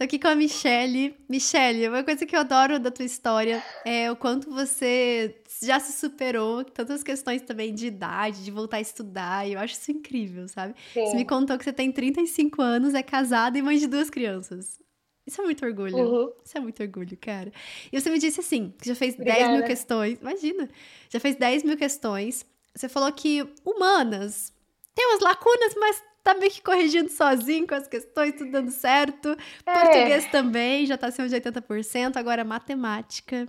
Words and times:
Tô 0.00 0.04
aqui 0.04 0.18
com 0.18 0.28
a 0.28 0.34
Michelle. 0.34 1.14
Michelle, 1.28 1.86
uma 1.86 2.02
coisa 2.02 2.24
que 2.24 2.34
eu 2.34 2.40
adoro 2.40 2.78
da 2.78 2.90
tua 2.90 3.04
história 3.04 3.62
é 3.84 4.10
o 4.10 4.16
quanto 4.16 4.50
você 4.50 5.36
já 5.62 5.78
se 5.78 5.92
superou, 5.92 6.64
tantas 6.64 7.02
questões 7.02 7.42
também 7.42 7.74
de 7.74 7.88
idade, 7.88 8.42
de 8.42 8.50
voltar 8.50 8.78
a 8.78 8.80
estudar. 8.80 9.46
E 9.46 9.52
eu 9.52 9.60
acho 9.60 9.74
isso 9.74 9.92
incrível, 9.92 10.48
sabe? 10.48 10.74
Sim. 10.94 11.04
Você 11.04 11.16
me 11.16 11.26
contou 11.26 11.58
que 11.58 11.64
você 11.64 11.72
tem 11.74 11.92
35 11.92 12.62
anos, 12.62 12.94
é 12.94 13.02
casada 13.02 13.58
e 13.58 13.62
mãe 13.62 13.76
de 13.76 13.86
duas 13.86 14.08
crianças. 14.08 14.80
Isso 15.26 15.38
é 15.38 15.44
muito 15.44 15.66
orgulho. 15.66 15.98
Uhum. 15.98 16.32
Isso 16.42 16.56
é 16.56 16.60
muito 16.62 16.82
orgulho, 16.82 17.18
cara. 17.20 17.52
E 17.92 18.00
você 18.00 18.08
me 18.08 18.18
disse 18.18 18.40
assim, 18.40 18.72
que 18.80 18.88
já 18.88 18.94
fez 18.94 19.12
Obrigada. 19.12 19.40
10 19.40 19.52
mil 19.52 19.64
questões. 19.66 20.18
Imagina. 20.18 20.70
Já 21.10 21.20
fez 21.20 21.36
10 21.36 21.62
mil 21.62 21.76
questões. 21.76 22.46
Você 22.74 22.88
falou 22.88 23.12
que 23.12 23.46
humanas 23.66 24.50
tem 24.94 25.06
umas 25.08 25.20
lacunas, 25.20 25.74
mas 25.76 26.02
tá 26.22 26.34
meio 26.34 26.50
que 26.50 26.62
corrigindo 26.62 27.10
sozinho 27.10 27.66
com 27.66 27.74
as 27.74 27.86
questões, 27.86 28.34
tudo 28.34 28.50
dando 28.50 28.70
certo. 28.70 29.36
É. 29.66 29.72
Português 29.72 30.26
também, 30.26 30.86
já 30.86 30.96
tá 30.96 31.08
acima 31.08 31.28
de 31.28 31.36
80%. 31.36 32.16
Agora, 32.16 32.44
matemática. 32.44 33.46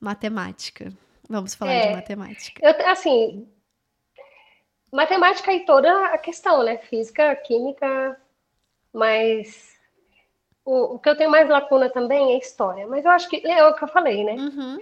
Matemática. 0.00 0.92
Vamos 1.28 1.54
falar 1.54 1.72
é. 1.72 1.88
de 1.88 1.94
matemática. 1.94 2.60
Eu, 2.64 2.88
assim, 2.88 3.48
matemática 4.92 5.52
e 5.52 5.64
toda 5.64 6.06
a 6.06 6.18
questão, 6.18 6.62
né? 6.62 6.78
Física, 6.78 7.34
química, 7.36 8.20
mas 8.92 9.76
o, 10.64 10.94
o, 10.94 10.98
que 10.98 11.08
eu 11.08 11.16
tenho 11.16 11.30
mais 11.30 11.48
lacuna 11.48 11.90
também 11.90 12.34
é 12.34 12.38
história. 12.38 12.86
Mas 12.86 13.04
eu 13.04 13.10
acho 13.10 13.28
que 13.28 13.46
é 13.46 13.64
o 13.64 13.74
que 13.74 13.84
eu 13.84 13.88
falei, 13.88 14.24
né? 14.24 14.32
Uhum. 14.34 14.78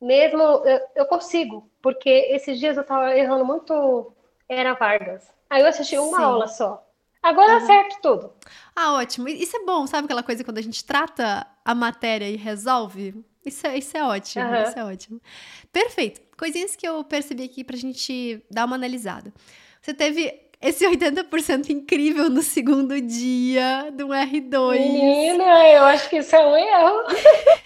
Mesmo 0.00 0.42
eu, 0.42 0.80
eu, 0.94 1.06
consigo, 1.06 1.68
porque 1.82 2.08
esses 2.08 2.58
dias 2.58 2.76
eu 2.76 2.84
tava 2.84 3.16
errando 3.16 3.44
muito. 3.44 4.12
Era 4.48 4.74
Vargas. 4.74 5.30
Aí 5.50 5.62
eu 5.62 5.66
assisti 5.66 5.96
uma 5.98 6.16
Sim. 6.16 6.22
aula 6.22 6.46
só. 6.46 6.84
Agora 7.22 7.52
uhum. 7.52 7.58
acerto 7.58 7.96
tudo. 8.00 8.32
Ah, 8.74 8.94
ótimo. 8.94 9.28
Isso 9.28 9.56
é 9.56 9.64
bom, 9.64 9.86
sabe 9.86 10.04
aquela 10.04 10.22
coisa 10.22 10.44
quando 10.44 10.58
a 10.58 10.62
gente 10.62 10.84
trata 10.84 11.46
a 11.64 11.74
matéria 11.74 12.28
e 12.28 12.36
resolve? 12.36 13.14
Isso 13.44 13.66
é, 13.66 13.78
isso 13.78 13.96
é 13.96 14.04
ótimo, 14.04 14.44
uhum. 14.44 14.62
isso 14.62 14.78
é 14.78 14.84
ótimo. 14.84 15.20
Perfeito. 15.72 16.20
Coisinhas 16.36 16.76
que 16.76 16.86
eu 16.86 17.02
percebi 17.02 17.44
aqui 17.44 17.64
pra 17.64 17.76
gente 17.76 18.42
dar 18.50 18.66
uma 18.66 18.76
analisada. 18.76 19.32
Você 19.80 19.94
teve 19.94 20.48
esse 20.60 20.84
80% 20.86 21.70
incrível 21.70 22.28
no 22.28 22.42
segundo 22.42 23.00
dia 23.00 23.90
do 23.92 24.08
R2. 24.08 24.78
Menina, 24.78 25.68
eu 25.68 25.84
acho 25.84 26.08
que 26.08 26.18
isso 26.18 26.34
é 26.34 26.46
um 26.46 26.56
erro. 26.56 27.02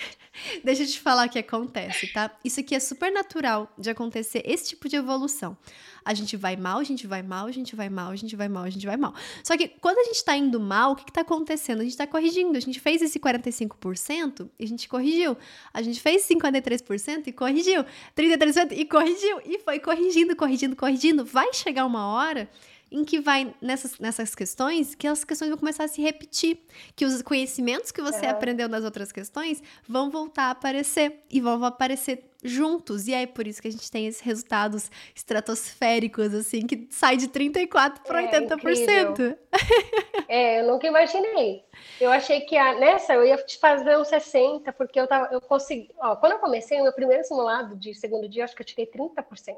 Deixa 0.64 0.82
eu 0.82 0.86
te 0.86 1.00
falar 1.00 1.26
o 1.26 1.30
que 1.30 1.38
acontece, 1.38 2.12
tá? 2.12 2.30
Isso 2.44 2.60
aqui 2.60 2.74
é 2.74 2.80
super 2.80 3.10
natural 3.12 3.72
de 3.78 3.90
acontecer 3.90 4.42
esse 4.44 4.70
tipo 4.70 4.88
de 4.88 4.96
evolução. 4.96 5.56
A 6.04 6.14
gente 6.14 6.36
vai 6.36 6.56
mal, 6.56 6.78
a 6.78 6.84
gente 6.84 7.06
vai 7.06 7.22
mal, 7.22 7.46
a 7.46 7.52
gente 7.52 7.76
vai 7.76 7.88
mal, 7.88 8.10
a 8.10 8.16
gente 8.16 8.34
vai 8.34 8.48
mal, 8.48 8.64
a 8.64 8.70
gente 8.70 8.86
vai 8.86 8.96
mal. 8.96 9.14
Só 9.42 9.56
que 9.56 9.68
quando 9.68 9.98
a 9.98 10.04
gente 10.04 10.24
tá 10.24 10.36
indo 10.36 10.58
mal, 10.60 10.92
o 10.92 10.96
que, 10.96 11.04
que 11.04 11.12
tá 11.12 11.20
acontecendo? 11.20 11.80
A 11.80 11.84
gente 11.84 11.96
tá 11.96 12.06
corrigindo. 12.06 12.56
A 12.56 12.60
gente 12.60 12.80
fez 12.80 13.02
esse 13.02 13.18
45% 13.18 14.48
e 14.58 14.64
a 14.64 14.68
gente 14.68 14.88
corrigiu. 14.88 15.36
A 15.72 15.82
gente 15.82 16.00
fez 16.00 16.26
53% 16.28 17.26
e 17.26 17.32
corrigiu. 17.32 17.84
33% 18.16 18.72
e 18.72 18.84
corrigiu. 18.84 19.40
E 19.44 19.58
foi 19.58 19.78
corrigindo, 19.78 20.34
corrigindo, 20.36 20.76
corrigindo. 20.76 21.24
Vai 21.24 21.52
chegar 21.52 21.86
uma 21.86 22.06
hora 22.06 22.48
em 22.92 23.04
que 23.04 23.20
vai 23.20 23.54
nessas, 23.60 23.98
nessas 23.98 24.34
questões, 24.34 24.94
que 24.94 25.06
as 25.06 25.24
questões 25.24 25.48
vão 25.48 25.58
começar 25.58 25.84
a 25.84 25.88
se 25.88 26.02
repetir, 26.02 26.58
que 26.94 27.04
os 27.04 27.22
conhecimentos 27.22 27.90
que 27.90 28.02
você 28.02 28.26
é. 28.26 28.30
aprendeu 28.30 28.68
nas 28.68 28.84
outras 28.84 29.10
questões 29.10 29.62
vão 29.88 30.10
voltar 30.10 30.44
a 30.44 30.50
aparecer 30.50 31.24
e 31.30 31.40
vão 31.40 31.64
aparecer 31.64 32.30
juntos. 32.42 33.06
E 33.06 33.14
é 33.14 33.26
por 33.26 33.46
isso 33.46 33.62
que 33.62 33.68
a 33.68 33.70
gente 33.70 33.90
tem 33.90 34.06
esses 34.06 34.20
resultados 34.20 34.90
estratosféricos, 35.14 36.34
assim, 36.34 36.66
que 36.66 36.88
sai 36.90 37.16
de 37.16 37.28
34% 37.28 38.02
para 38.04 38.22
é, 38.22 38.40
80%. 38.40 38.52
Incrível. 38.58 39.38
é, 40.28 40.60
eu 40.60 40.66
nunca 40.66 40.86
imaginei. 40.86 41.64
Eu 42.00 42.10
achei 42.10 42.40
que 42.40 42.56
a, 42.56 42.74
nessa 42.78 43.14
eu 43.14 43.24
ia 43.24 43.36
te 43.38 43.58
fazer 43.58 43.96
uns 43.96 44.08
60, 44.08 44.72
porque 44.72 45.00
eu 45.00 45.06
tava, 45.06 45.32
eu 45.32 45.40
consegui. 45.40 45.90
Ó, 45.98 46.16
quando 46.16 46.32
eu 46.32 46.38
comecei, 46.38 46.80
o 46.80 46.82
meu 46.82 46.92
primeiro 46.92 47.24
simulado 47.24 47.76
de 47.76 47.94
segundo 47.94 48.28
dia, 48.28 48.44
acho 48.44 48.54
que 48.54 48.62
eu 48.62 48.66
tirei 48.66 48.86
30%. 48.86 49.56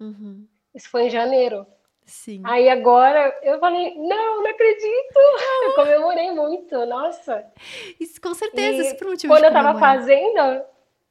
Uhum. 0.00 0.46
Isso 0.74 0.88
foi 0.88 1.04
em 1.04 1.10
janeiro. 1.10 1.66
Sim. 2.04 2.42
Aí 2.44 2.68
agora 2.68 3.34
eu 3.42 3.58
falei, 3.58 3.94
não, 3.96 4.42
não 4.42 4.50
acredito! 4.50 5.18
Eu 5.64 5.74
comemorei 5.74 6.30
muito, 6.32 6.84
nossa. 6.86 7.44
Isso 7.98 8.20
com 8.20 8.34
certeza, 8.34 8.82
e 8.82 8.86
isso 8.86 8.96
por 8.96 9.08
motivo 9.08 9.32
Quando 9.32 9.44
eu 9.44 9.52
tava 9.52 9.78
fazendo, 9.78 10.62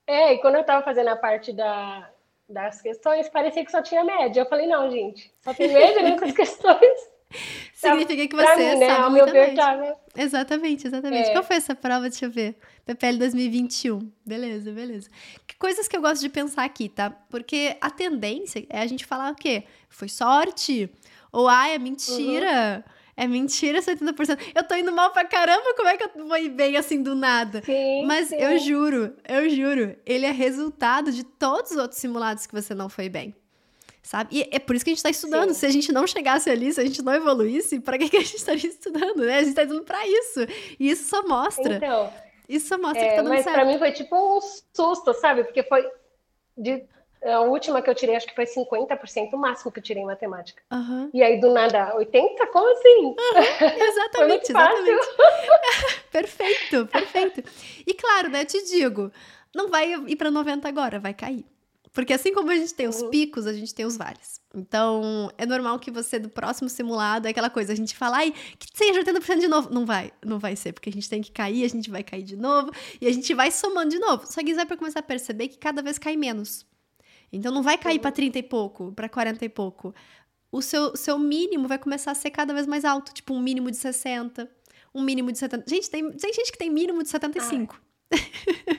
é, 0.06 0.34
e 0.34 0.38
quando 0.40 0.56
eu 0.56 0.64
tava 0.64 0.84
fazendo 0.84 1.08
a 1.10 1.16
parte 1.16 1.52
da, 1.52 2.10
das 2.48 2.82
questões, 2.82 3.28
parecia 3.30 3.66
que 3.66 3.72
só 3.72 3.82
tinha 3.82 4.04
média. 4.04 4.42
Eu 4.42 4.46
falei, 4.46 4.68
não, 4.68 4.90
gente, 4.90 5.34
só 5.42 5.54
tem 5.54 5.74
média 5.74 6.02
nessas 6.02 6.32
questões. 6.36 7.13
Significa 7.74 8.28
que 8.28 8.36
você 8.36 8.74
mim, 8.74 8.80
né, 8.80 8.88
sabe 8.88 9.14
meu 9.14 9.26
ver, 9.26 9.56
tá, 9.56 9.96
Exatamente, 10.16 10.88
exatamente. 10.88 11.30
É. 11.30 11.32
Qual 11.34 11.44
foi 11.44 11.56
essa 11.56 11.76
prova? 11.76 12.10
Deixa 12.10 12.26
eu 12.26 12.32
ver. 12.32 12.56
PPL 12.86 13.18
2021. 13.18 14.12
Beleza, 14.26 14.72
beleza. 14.72 15.10
Que 15.48 15.56
coisas 15.58 15.88
que 15.88 15.96
eu 15.96 16.02
gosto 16.02 16.22
de 16.22 16.30
pensar 16.30 16.64
aqui, 16.64 16.90
tá? 16.90 17.10
Porque 17.30 17.76
a 17.82 17.90
tendência 17.90 18.66
é 18.70 18.82
a 18.82 18.88
gente 18.88 19.06
falar 19.06 19.32
o 19.32 19.36
quê? 19.36 19.64
Foi 19.90 20.08
sorte? 20.08 20.90
Ou, 21.32 21.48
ah, 21.48 21.68
é 21.70 21.78
mentira? 21.78 22.84
Uhum. 22.86 22.94
É 23.16 23.28
mentira 23.28 23.80
70%. 23.80 24.40
Eu 24.56 24.64
tô 24.64 24.76
indo 24.76 24.92
mal 24.92 25.12
pra 25.12 25.24
caramba, 25.26 25.74
como 25.76 25.88
é 25.88 25.98
que 25.98 26.04
eu 26.04 26.28
vou 26.28 26.38
ir 26.38 26.50
bem 26.50 26.78
assim 26.78 27.02
do 27.02 27.16
nada? 27.16 27.62
Sim, 27.64 28.06
Mas 28.06 28.30
sim. 28.30 28.36
eu 28.36 28.58
juro, 28.58 29.14
eu 29.28 29.48
juro, 29.50 29.96
ele 30.04 30.26
é 30.26 30.32
resultado 30.32 31.12
de 31.12 31.24
todos 31.24 31.72
os 31.72 31.78
outros 31.78 32.00
simulados 32.00 32.48
que 32.48 32.54
você 32.54 32.74
não 32.74 32.90
foi 32.90 33.10
bem 33.10 33.36
sabe? 34.04 34.30
E 34.32 34.50
é 34.52 34.60
por 34.60 34.76
isso 34.76 34.84
que 34.84 34.92
a 34.92 34.94
gente 34.94 35.00
está 35.00 35.10
estudando. 35.10 35.50
Sim. 35.50 35.56
Se 35.56 35.66
a 35.66 35.70
gente 35.70 35.92
não 35.92 36.06
chegasse 36.06 36.50
ali, 36.50 36.72
se 36.72 36.82
a 36.82 36.86
gente 36.86 37.02
não 37.02 37.14
evoluísse, 37.14 37.80
para 37.80 37.98
que, 37.98 38.10
que 38.10 38.18
a 38.18 38.20
gente 38.20 38.36
estaria 38.36 38.68
estudando, 38.70 39.24
né? 39.24 39.38
A 39.38 39.40
gente 39.40 39.50
está 39.50 39.64
indo 39.64 39.82
para 39.84 40.06
isso. 40.06 40.42
E 40.80 40.92
isso 40.92 41.10
só 41.10 41.26
mostra. 41.26 41.78
Então, 41.78 42.14
isso 42.48 42.68
só 42.68 42.78
mostra 42.78 43.02
é, 43.02 43.10
que 43.10 43.16
tá 43.16 43.22
dando 43.22 43.30
mas 43.30 43.44
certo. 43.44 43.56
Mas 43.56 43.64
para 43.64 43.74
mim 43.74 43.80
foi 43.80 43.92
tipo 43.94 44.16
um 44.16 44.40
susto, 44.74 45.14
sabe? 45.14 45.46
Porque 45.46 45.64
foi 45.64 45.90
de 46.58 46.86
a 47.26 47.40
última 47.40 47.82
que 47.82 47.90
eu 47.90 47.96
tirei, 47.96 48.18
acho 48.18 48.28
que 48.28 48.36
foi 48.36 48.46
50%, 48.46 49.34
o 49.34 49.38
máximo 49.38 49.72
que 49.72 49.80
eu 49.80 49.84
tirei 49.84 50.04
em 50.04 50.06
matemática. 50.06 50.62
Uhum. 50.72 51.10
E 51.14 51.24
aí, 51.24 51.40
do 51.40 51.54
nada, 51.54 51.96
80%? 51.96 52.48
Como 52.52 52.70
assim? 52.70 53.06
Uhum. 53.06 53.16
Exatamente, 53.88 54.52
exatamente. 54.52 55.08
perfeito, 56.12 56.86
perfeito. 56.88 57.44
E 57.88 57.94
claro, 57.94 58.30
né, 58.30 58.42
eu 58.42 58.46
te 58.46 58.62
digo, 58.66 59.10
não 59.56 59.70
vai 59.70 59.94
ir 59.94 60.16
para 60.18 60.30
90 60.30 60.68
agora, 60.68 61.00
vai 61.00 61.14
cair. 61.14 61.46
Porque 61.94 62.12
assim 62.12 62.34
como 62.34 62.50
a 62.50 62.56
gente 62.56 62.74
tem 62.74 62.88
os 62.88 63.02
uhum. 63.02 63.12
picos, 63.12 63.46
a 63.46 63.54
gente 63.54 63.74
tem 63.74 63.86
os 63.86 63.96
vales. 63.96 64.42
Então, 64.54 65.32
é 65.38 65.46
normal 65.46 65.78
que 65.78 65.92
você, 65.92 66.18
do 66.18 66.28
próximo 66.28 66.68
simulado, 66.68 67.28
é 67.28 67.30
aquela 67.30 67.52
coisa, 67.52 67.72
a 67.72 67.76
gente 67.76 67.96
fala, 67.96 68.18
ai, 68.18 68.34
que 68.58 68.68
seja 68.74 69.04
80% 69.04 69.40
de 69.40 69.48
novo. 69.48 69.72
Não 69.72 69.86
vai, 69.86 70.12
não 70.26 70.40
vai 70.40 70.56
ser, 70.56 70.74
porque 70.74 70.90
a 70.90 70.92
gente 70.92 71.08
tem 71.08 71.22
que 71.22 71.32
cair, 71.32 71.64
a 71.64 71.68
gente 71.68 71.92
vai 71.92 72.04
cair 72.04 72.24
de 72.24 72.36
novo, 72.36 72.72
e 73.00 73.06
a 73.06 73.12
gente 73.12 73.32
vai 73.36 73.52
somando 73.52 73.92
de 73.92 74.00
novo. 74.00 74.26
Só 74.26 74.42
que 74.42 74.56
você 74.56 74.66
vai 74.66 74.76
começar 74.76 75.02
a 75.02 75.04
perceber 75.04 75.50
que 75.50 75.58
cada 75.60 75.84
vez 75.84 76.00
cai 76.00 76.18
menos. 76.18 76.66
Então, 77.32 77.52
não 77.52 77.62
vai 77.62 77.78
cair 77.78 77.98
uhum. 77.98 78.02
para 78.02 78.12
30 78.12 78.40
e 78.40 78.44
pouco, 78.44 78.92
para 78.92 79.08
40 79.08 79.46
e 79.46 79.50
pouco. 79.50 79.94
O 80.52 80.64
seu, 80.64 80.96
seu 80.98 81.20
mínimo 81.20 81.68
vai 81.68 81.78
começar 81.78 82.12
a 82.12 82.16
ser 82.16 82.32
cada 82.32 82.56
vez 82.56 82.66
mais 82.66 82.86
alto, 82.86 83.14
tipo 83.14 83.36
um 83.36 83.40
mínimo 83.40 83.70
de 83.70 83.78
60, 83.78 84.50
um 84.96 85.04
mínimo 85.04 85.32
de 85.32 85.38
70. 85.38 85.70
Gente, 85.70 85.90
tem, 85.92 86.12
tem 86.12 86.34
gente 86.34 86.52
que 86.52 86.58
tem 86.58 86.72
mínimo 86.72 87.04
de 87.04 87.10
75. 87.10 87.80
Ah. 88.12 88.18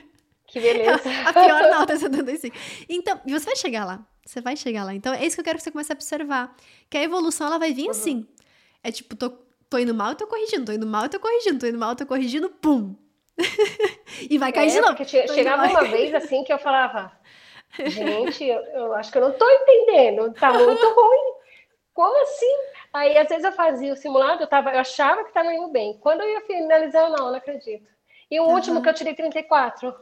Que 0.55 0.61
beleza. 0.61 1.01
a 1.27 1.33
pior 1.33 1.63
nota 1.69 1.91
é 1.91 1.97
75. 1.97 2.55
Então, 2.87 3.19
e 3.25 3.33
você 3.33 3.45
vai 3.45 3.57
chegar 3.57 3.83
lá. 3.83 3.99
Você 4.25 4.39
vai 4.39 4.55
chegar 4.55 4.85
lá. 4.85 4.95
Então, 4.95 5.13
é 5.13 5.25
isso 5.25 5.35
que 5.35 5.41
eu 5.41 5.43
quero 5.43 5.57
que 5.57 5.63
você 5.65 5.69
comece 5.69 5.91
a 5.91 5.95
observar. 5.95 6.55
Que 6.89 6.97
a 6.97 7.03
evolução, 7.03 7.47
ela 7.47 7.59
vai 7.59 7.73
vir 7.73 7.83
uhum. 7.83 7.91
assim. 7.91 8.25
É 8.81 8.89
tipo, 8.89 9.17
tô, 9.17 9.31
tô 9.69 9.77
indo 9.77 9.93
mal, 9.93 10.15
tô 10.15 10.25
corrigindo. 10.27 10.63
Tô 10.63 10.71
indo 10.71 10.87
mal, 10.87 11.09
tô 11.09 11.19
corrigindo. 11.19 11.59
Tô 11.59 11.67
indo 11.67 11.77
mal, 11.77 11.93
tô 11.93 12.05
corrigindo. 12.05 12.49
Pum! 12.49 12.95
e 14.29 14.37
vai 14.37 14.53
cair 14.53 14.69
é, 14.69 14.71
de 14.71 14.79
novo. 14.79 14.95
Porque 14.95 15.27
chegava 15.27 15.67
uma 15.67 15.83
vez 15.83 16.15
assim 16.15 16.45
que 16.45 16.53
eu 16.53 16.57
falava... 16.57 17.11
Gente, 17.77 18.45
eu, 18.45 18.61
eu 18.61 18.93
acho 18.93 19.11
que 19.11 19.17
eu 19.17 19.23
não 19.23 19.33
tô 19.33 19.49
entendendo. 19.49 20.33
Tá 20.35 20.53
muito 20.53 20.87
ruim. 20.87 21.33
Como 21.93 22.21
assim? 22.23 22.57
Aí, 22.93 23.17
às 23.17 23.27
vezes, 23.27 23.43
eu 23.43 23.51
fazia 23.51 23.91
o 23.91 23.97
simulado, 23.97 24.43
eu, 24.43 24.47
tava, 24.47 24.71
eu 24.71 24.79
achava 24.79 25.23
que 25.23 25.31
estava 25.31 25.53
indo 25.53 25.67
bem. 25.67 25.97
Quando 25.99 26.21
eu 26.21 26.29
ia 26.29 26.41
finalizar, 26.41 27.03
eu 27.03 27.09
não, 27.09 27.27
não 27.27 27.35
acredito. 27.35 27.85
E 28.31 28.39
o 28.39 28.45
uhum. 28.45 28.53
último 28.53 28.81
que 28.81 28.87
eu 28.87 28.93
tirei 28.93 29.13
34. 29.13 29.93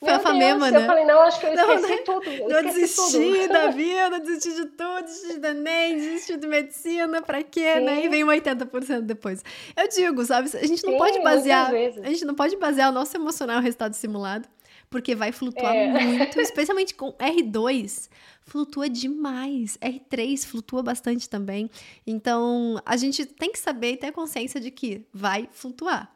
Foi 0.00 0.10
a 0.10 0.18
Famema, 0.18 0.70
né? 0.70 0.78
Eu 0.78 0.86
falei, 0.86 1.04
não, 1.04 1.20
acho 1.20 1.38
que 1.38 1.46
eu 1.46 1.54
esqueci 1.54 1.82
não, 1.82 1.88
né? 1.88 1.96
tudo. 1.98 2.30
Eu 2.30 2.48
não 2.48 2.62
desisti 2.62 2.96
tudo. 2.96 3.48
da 3.52 3.68
vida, 3.68 4.20
desisti 4.20 4.54
de 4.54 4.66
tudo, 4.66 5.02
desisti 5.02 5.38
da 5.38 5.54
NEM, 5.54 5.96
desisti 5.96 6.36
de 6.36 6.46
medicina, 6.46 7.22
pra 7.22 7.42
quê, 7.42 7.74
Sim. 7.74 7.80
né? 7.84 8.04
E 8.04 8.08
vem 8.08 8.24
80% 8.24 9.02
depois. 9.02 9.44
Eu 9.76 9.88
digo, 9.88 10.24
sabe, 10.24 10.48
a 10.54 10.66
gente 10.66 10.84
não 10.84 10.92
Sim, 10.92 10.98
pode 10.98 11.22
basear. 11.22 11.70
A 11.70 12.08
gente 12.08 12.24
não 12.24 12.34
pode 12.34 12.56
basear 12.56 12.88
o 12.90 12.92
nosso 12.92 13.16
emocional 13.16 13.56
no 13.56 13.62
resultado 13.62 13.92
simulado, 13.94 14.48
porque 14.88 15.14
vai 15.14 15.30
flutuar 15.30 15.74
é. 15.74 15.88
muito, 15.88 16.40
especialmente 16.40 16.94
com 16.94 17.12
R2 17.12 18.08
flutua 18.40 18.88
demais. 18.88 19.76
R3 19.76 20.46
flutua 20.46 20.82
bastante 20.82 21.28
também. 21.28 21.70
Então, 22.06 22.80
a 22.86 22.96
gente 22.96 23.26
tem 23.26 23.52
que 23.52 23.58
saber 23.58 23.92
e 23.92 23.96
ter 23.98 24.10
consciência 24.10 24.58
de 24.58 24.70
que 24.70 25.06
vai 25.12 25.48
flutuar 25.52 26.10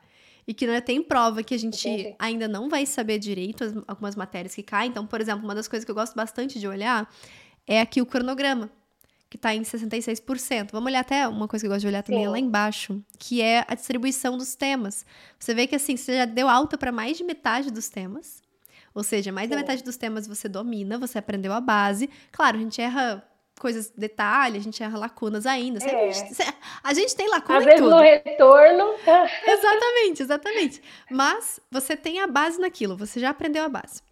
e 0.47 0.53
que 0.53 0.67
não 0.67 0.75
é, 0.75 0.81
tem 0.81 1.03
prova 1.03 1.43
que 1.43 1.55
a 1.55 1.59
gente 1.59 2.15
ainda 2.19 2.49
não 2.49 2.69
vai 2.69 2.85
saber 2.87 3.19
direito 3.19 3.65
as, 3.65 3.75
algumas 3.87 4.17
matérias 4.17 4.55
que 4.55 4.62
caem. 4.62 4.91
Então, 4.91 5.06
por 5.06 5.21
exemplo, 5.21 5.44
uma 5.44 5.55
das 5.55 5.69
coisas 5.69 5.85
que 5.85 5.91
eu 5.91 5.94
gosto 5.94 6.15
bastante 6.15 6.59
de 6.59 6.67
olhar 6.67 7.09
é 7.67 7.81
aqui 7.81 8.00
o 8.00 8.06
cronograma. 8.06 8.71
que 9.31 9.37
está 9.37 9.55
em 9.55 9.62
66%. 9.62 10.73
Vamos 10.73 10.91
olhar 10.91 11.00
até 11.00 11.27
uma 11.27 11.49
coisa 11.49 11.62
que 11.62 11.67
eu 11.67 11.71
gosto 11.71 11.83
de 11.83 11.87
olhar 11.87 12.03
também 12.03 12.25
é 12.25 12.29
lá 12.29 12.39
embaixo, 12.39 13.03
que 13.19 13.41
é 13.41 13.65
a 13.67 13.75
distribuição 13.75 14.37
dos 14.37 14.55
temas. 14.55 15.06
Você 15.39 15.55
vê 15.55 15.67
que 15.67 15.75
assim, 15.75 15.97
você 15.97 16.19
já 16.19 16.25
deu 16.25 16.49
alta 16.49 16.77
para 16.77 16.93
mais 16.93 17.17
de 17.17 17.25
metade 17.25 17.71
dos 17.71 17.88
temas. 17.88 18.43
Ou 18.95 19.03
seja, 19.03 19.33
mais 19.33 19.47
Sim. 19.47 19.50
da 19.53 19.56
metade 19.56 19.83
dos 19.83 19.97
temas 19.97 20.27
você 20.27 20.49
domina, 20.49 20.99
você 20.99 21.19
aprendeu 21.19 21.53
a 21.53 21.61
base. 21.61 22.11
Claro, 22.31 22.59
a 22.59 22.61
gente 22.61 22.81
erra 22.81 23.27
coisas, 23.62 23.93
detalhes, 23.97 24.61
a 24.61 24.64
gente 24.64 24.82
erra 24.82 24.99
lacunas 24.99 25.47
ainda. 25.47 25.79
É. 25.85 26.09
A, 26.09 26.12
gente, 26.12 26.55
a, 26.82 26.94
gente, 26.94 27.14
tem 27.14 27.31
lacuna 27.31 27.59
Às 27.59 27.64
vezes 27.64 27.81
tudo. 27.81 27.94
no 27.94 28.03
retorno. 28.03 28.94
exatamente, 29.47 30.23
exatamente. 30.23 30.82
Mas 31.09 31.61
você 31.70 31.97
tem 31.97 32.20
a 32.20 32.26
base 32.26 32.61
naquilo, 32.61 32.97
você 32.97 33.20
já 33.20 33.31
aprendeu 33.31 33.62
a 33.62 33.69
base. 33.69 34.03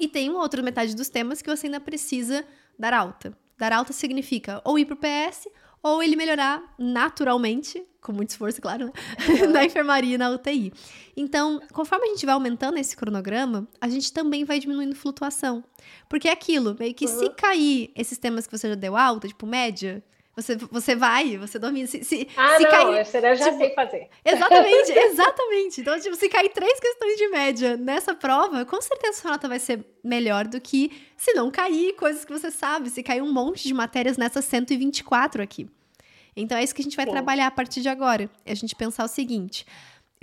E 0.00 0.08
tem 0.08 0.30
uma 0.30 0.40
outra 0.40 0.62
metade 0.62 0.96
dos 0.96 1.10
temas 1.10 1.42
que 1.42 1.50
você 1.50 1.66
ainda 1.66 1.78
precisa 1.78 2.42
dar 2.78 2.94
alta. 2.94 3.36
Dar 3.58 3.70
alta 3.70 3.92
significa 3.92 4.62
ou 4.64 4.78
ir 4.78 4.86
pro 4.86 4.96
PS 4.96 5.46
ou 5.84 6.02
ele 6.02 6.16
melhorar 6.16 6.74
naturalmente, 6.78 7.86
com 8.00 8.10
muito 8.10 8.30
esforço, 8.30 8.60
claro, 8.60 8.86
né? 8.86 8.92
Uhum. 9.28 9.50
na 9.52 9.64
enfermaria 9.66 10.14
e 10.14 10.18
na 10.18 10.30
UTI. 10.30 10.72
Então, 11.14 11.60
conforme 11.74 12.06
a 12.06 12.08
gente 12.08 12.24
vai 12.24 12.34
aumentando 12.34 12.78
esse 12.78 12.96
cronograma, 12.96 13.68
a 13.78 13.88
gente 13.90 14.10
também 14.10 14.44
vai 14.44 14.58
diminuindo 14.58 14.96
flutuação. 14.96 15.62
Porque 16.08 16.26
é 16.26 16.32
aquilo, 16.32 16.74
meio 16.80 16.94
que 16.94 17.04
uhum. 17.04 17.18
se 17.18 17.30
cair 17.30 17.92
esses 17.94 18.16
temas 18.16 18.46
que 18.46 18.56
você 18.56 18.70
já 18.70 18.74
deu 18.74 18.96
alta, 18.96 19.28
tipo 19.28 19.46
média, 19.46 20.02
você, 20.36 20.56
você 20.56 20.96
vai, 20.96 21.36
você 21.38 21.58
domina. 21.58 21.86
Se, 21.86 22.02
se, 22.02 22.28
ah, 22.36 22.56
se 22.56 22.64
não, 22.64 22.70
cair, 22.70 22.98
eu 22.98 23.36
já 23.36 23.44
tipo, 23.44 23.58
sei 23.58 23.74
fazer. 23.74 24.08
Exatamente, 24.24 24.92
exatamente. 24.98 25.80
Então, 25.80 26.00
tipo, 26.00 26.16
se 26.16 26.28
cair 26.28 26.48
três 26.50 26.80
questões 26.80 27.16
de 27.16 27.28
média 27.28 27.76
nessa 27.76 28.14
prova, 28.14 28.64
com 28.64 28.80
certeza 28.80 29.20
sua 29.20 29.32
nota 29.32 29.48
vai 29.48 29.58
ser 29.58 29.84
melhor 30.02 30.46
do 30.46 30.60
que 30.60 30.90
se 31.16 31.32
não 31.34 31.50
cair 31.50 31.94
coisas 31.94 32.24
que 32.24 32.32
você 32.32 32.50
sabe, 32.50 32.90
se 32.90 33.02
cair 33.02 33.22
um 33.22 33.32
monte 33.32 33.68
de 33.68 33.74
matérias 33.74 34.16
nessas 34.16 34.44
124 34.44 35.42
aqui. 35.42 35.68
Então, 36.36 36.58
é 36.58 36.64
isso 36.64 36.74
que 36.74 36.82
a 36.82 36.84
gente 36.84 36.96
vai 36.96 37.06
Sim. 37.06 37.12
trabalhar 37.12 37.46
a 37.46 37.50
partir 37.50 37.80
de 37.80 37.88
agora. 37.88 38.28
É 38.44 38.52
a 38.52 38.56
gente 38.56 38.74
pensar 38.74 39.04
o 39.04 39.08
seguinte 39.08 39.64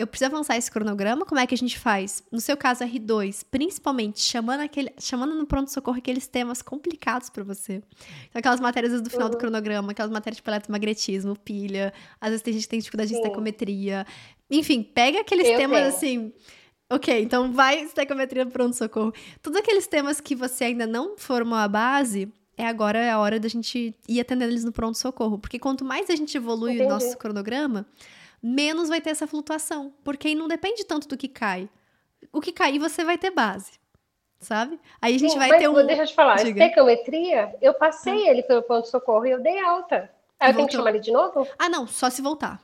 eu 0.01 0.07
preciso 0.07 0.31
avançar 0.33 0.57
esse 0.57 0.69
cronograma, 0.71 1.25
como 1.25 1.39
é 1.39 1.45
que 1.45 1.53
a 1.53 1.57
gente 1.57 1.77
faz? 1.77 2.23
No 2.31 2.41
seu 2.41 2.57
caso, 2.57 2.83
R2, 2.83 3.45
principalmente 3.51 4.19
chamando, 4.19 4.61
aquele, 4.61 4.91
chamando 4.99 5.35
no 5.35 5.45
pronto-socorro 5.45 5.97
aqueles 5.97 6.25
temas 6.25 6.61
complicados 6.61 7.29
para 7.29 7.43
você. 7.43 7.83
Então, 8.29 8.39
aquelas 8.39 8.59
matérias 8.59 8.99
do 8.99 9.09
final 9.09 9.27
uhum. 9.27 9.31
do 9.31 9.37
cronograma, 9.37 9.91
aquelas 9.91 10.11
matérias 10.11 10.37
tipo 10.37 10.49
eletromagnetismo, 10.49 11.37
pilha, 11.37 11.93
às 12.19 12.29
vezes 12.29 12.41
tem 12.41 12.53
gente 12.53 12.63
que 12.63 12.69
tem 12.69 12.79
dificuldade 12.79 13.11
de 13.11 13.17
estecometria. 13.17 14.05
Enfim, 14.49 14.81
pega 14.81 15.21
aqueles 15.21 15.47
eu 15.47 15.57
temas 15.57 15.99
tenho. 15.99 16.27
assim. 16.27 16.33
Ok, 16.89 17.21
então 17.21 17.53
vai 17.53 17.83
estecometria 17.83 18.43
no 18.43 18.51
pronto-socorro. 18.51 19.13
Todos 19.41 19.59
aqueles 19.59 19.85
temas 19.87 20.19
que 20.19 20.35
você 20.35 20.65
ainda 20.65 20.87
não 20.87 21.15
formou 21.15 21.57
a 21.57 21.67
base, 21.67 22.27
é 22.57 22.67
agora 22.67 22.99
é 22.99 23.11
a 23.11 23.19
hora 23.19 23.39
da 23.39 23.47
gente 23.47 23.95
ir 24.09 24.19
atendendo 24.19 24.51
eles 24.51 24.63
no 24.63 24.71
pronto-socorro. 24.71 25.37
Porque 25.37 25.57
quanto 25.57 25.85
mais 25.85 26.09
a 26.09 26.15
gente 26.15 26.35
evolui 26.35 26.73
Entendi. 26.73 26.87
o 26.87 26.89
nosso 26.89 27.17
cronograma, 27.17 27.85
menos 28.41 28.89
vai 28.89 28.99
ter 28.99 29.11
essa 29.11 29.27
flutuação, 29.27 29.93
porque 30.03 30.27
aí 30.27 30.35
não 30.35 30.47
depende 30.47 30.83
tanto 30.83 31.07
do 31.07 31.17
que 31.17 31.27
cai. 31.27 31.69
O 32.31 32.41
que 32.41 32.51
cair 32.51 32.79
você 32.79 33.03
vai 33.03 33.17
ter 33.17 33.31
base, 33.31 33.73
sabe? 34.39 34.79
Aí 35.01 35.15
a 35.15 35.19
gente 35.19 35.33
Sim, 35.33 35.39
vai 35.39 35.57
ter 35.57 35.67
um. 35.67 35.85
Deixa 35.85 36.03
eu 36.03 36.07
te 36.07 36.15
falar, 36.15 36.35
Diga. 36.35 36.63
estequiometria, 36.63 37.55
eu 37.61 37.73
passei 37.73 38.27
ah. 38.27 38.31
ele 38.31 38.43
pelo 38.43 38.63
ponto 38.63 38.83
de 38.83 38.89
socorro 38.89 39.25
e 39.25 39.31
eu 39.31 39.41
dei 39.41 39.59
alta. 39.59 40.09
Aí 40.39 40.51
eu 40.51 40.55
tenho 40.55 40.67
que 40.67 40.75
chamar 40.75 40.89
ele 40.89 40.99
de 40.99 41.11
novo? 41.11 41.47
Ah, 41.59 41.69
não, 41.69 41.85
só 41.85 42.09
se 42.09 42.21
voltar. 42.21 42.59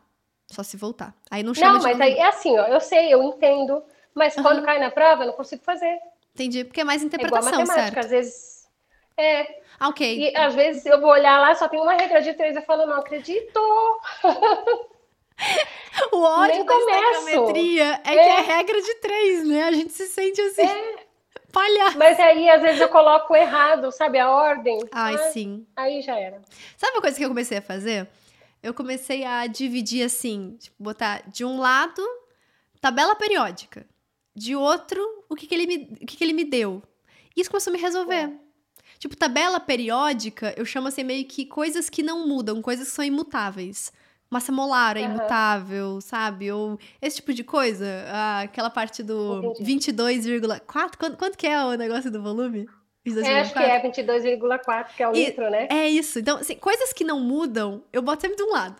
Só 0.47 0.63
se 0.63 0.77
voltar. 0.77 1.13
Aí 1.29 1.43
não 1.43 1.53
chama 1.53 1.73
Não, 1.73 1.83
mas 1.83 1.99
aí 1.99 2.13
é 2.13 2.27
assim, 2.27 2.57
ó, 2.57 2.65
eu 2.67 2.79
sei, 2.79 3.13
eu 3.13 3.21
entendo, 3.21 3.83
mas 4.15 4.35
uhum. 4.35 4.43
quando 4.43 4.63
cai 4.63 4.79
na 4.79 4.89
prova, 4.89 5.23
eu 5.23 5.27
não 5.27 5.33
consigo 5.33 5.63
fazer. 5.63 5.99
Entendi, 6.33 6.63
porque 6.63 6.81
é 6.81 6.83
mais 6.83 7.03
interpretação, 7.03 7.49
é 7.49 7.51
igual 7.51 7.67
matemática, 7.67 8.01
certo? 8.01 8.05
às 8.05 8.11
vezes. 8.11 8.67
É. 9.17 9.61
Ah, 9.79 9.89
ok. 9.89 10.31
E 10.31 10.37
às 10.37 10.55
vezes 10.55 10.85
eu 10.85 11.01
vou 11.01 11.09
olhar 11.09 11.39
lá, 11.39 11.53
só 11.55 11.67
tem 11.67 11.79
uma 11.79 11.93
regra 11.93 12.21
de 12.21 12.33
três, 12.33 12.55
eu 12.55 12.61
falo, 12.61 12.85
não 12.85 12.97
acredito. 12.97 13.59
O 16.11 16.21
ódio 16.21 16.63
da 16.63 16.75
estequiometria 16.75 18.01
é, 18.03 18.13
é, 18.13 18.23
que 18.23 18.29
é 18.29 18.41
regra 18.41 18.81
de 18.81 18.95
três, 18.95 19.47
né? 19.47 19.63
A 19.63 19.71
gente 19.71 19.91
se 19.93 20.07
sente 20.07 20.39
assim. 20.41 20.61
É. 20.61 21.07
Palhaço. 21.51 21.97
Mas 21.97 22.19
aí, 22.19 22.49
às 22.49 22.61
vezes, 22.61 22.79
eu 22.81 22.89
coloco 22.89 23.35
errado, 23.35 23.91
sabe? 23.91 24.19
A 24.19 24.29
ordem. 24.29 24.79
Ai, 24.91 25.15
ah, 25.15 25.31
sim. 25.31 25.65
Aí 25.75 26.01
já 26.01 26.15
era. 26.19 26.41
Sabe 26.75 26.93
uma 26.93 27.01
coisa 27.01 27.17
que 27.17 27.23
eu 27.23 27.29
comecei 27.29 27.57
a 27.57 27.61
fazer? 27.61 28.07
Eu 28.61 28.73
comecei 28.73 29.23
a 29.23 29.47
dividir 29.47 30.03
assim, 30.03 30.57
tipo, 30.59 30.75
botar 30.83 31.23
de 31.27 31.45
um 31.45 31.59
lado 31.59 32.01
tabela 32.81 33.15
periódica, 33.15 33.87
de 34.35 34.55
outro 34.55 35.01
o 35.29 35.35
que, 35.35 35.47
que, 35.47 35.55
ele, 35.55 35.65
me, 35.65 35.97
o 36.01 36.05
que, 36.05 36.17
que 36.17 36.23
ele 36.23 36.33
me 36.33 36.43
deu. 36.43 36.83
Isso 37.35 37.49
começou 37.49 37.71
a 37.71 37.75
me 37.75 37.81
resolver. 37.81 38.29
É. 38.29 38.33
Tipo, 38.99 39.15
tabela 39.15 39.59
periódica, 39.59 40.53
eu 40.57 40.65
chamo 40.65 40.89
assim 40.89 41.03
meio 41.03 41.25
que 41.25 41.45
coisas 41.45 41.89
que 41.89 42.03
não 42.03 42.27
mudam, 42.27 42.61
coisas 42.61 42.89
que 42.89 42.93
são 42.93 43.05
imutáveis 43.05 43.91
massa 44.29 44.51
molar 44.51 44.97
é 44.97 45.01
uhum. 45.01 45.15
imutável, 45.15 46.01
sabe? 46.01 46.51
Ou 46.51 46.79
esse 47.01 47.17
tipo 47.17 47.33
de 47.33 47.43
coisa. 47.43 47.85
Ah, 48.07 48.41
aquela 48.41 48.69
parte 48.69 49.01
do 49.03 49.53
22,4. 49.61 50.61
Quanto, 50.97 51.17
quanto 51.17 51.37
que 51.37 51.47
é 51.47 51.63
o 51.63 51.75
negócio 51.75 52.11
do 52.11 52.21
volume? 52.21 52.67
É, 53.23 53.39
acho 53.39 53.53
que 53.53 53.59
é 53.59 53.81
22,4, 53.81 54.87
que 54.95 55.01
é 55.03 55.07
o 55.07 55.15
e, 55.15 55.25
litro, 55.25 55.49
né? 55.49 55.67
É 55.71 55.87
isso. 55.87 56.19
Então, 56.19 56.37
assim, 56.39 56.55
coisas 56.55 56.91
que 56.91 57.05
não 57.05 57.21
mudam, 57.21 57.83
eu 57.93 58.01
boto 58.01 58.21
sempre 58.21 58.35
de 58.35 58.43
um 58.43 58.51
lado. 58.51 58.75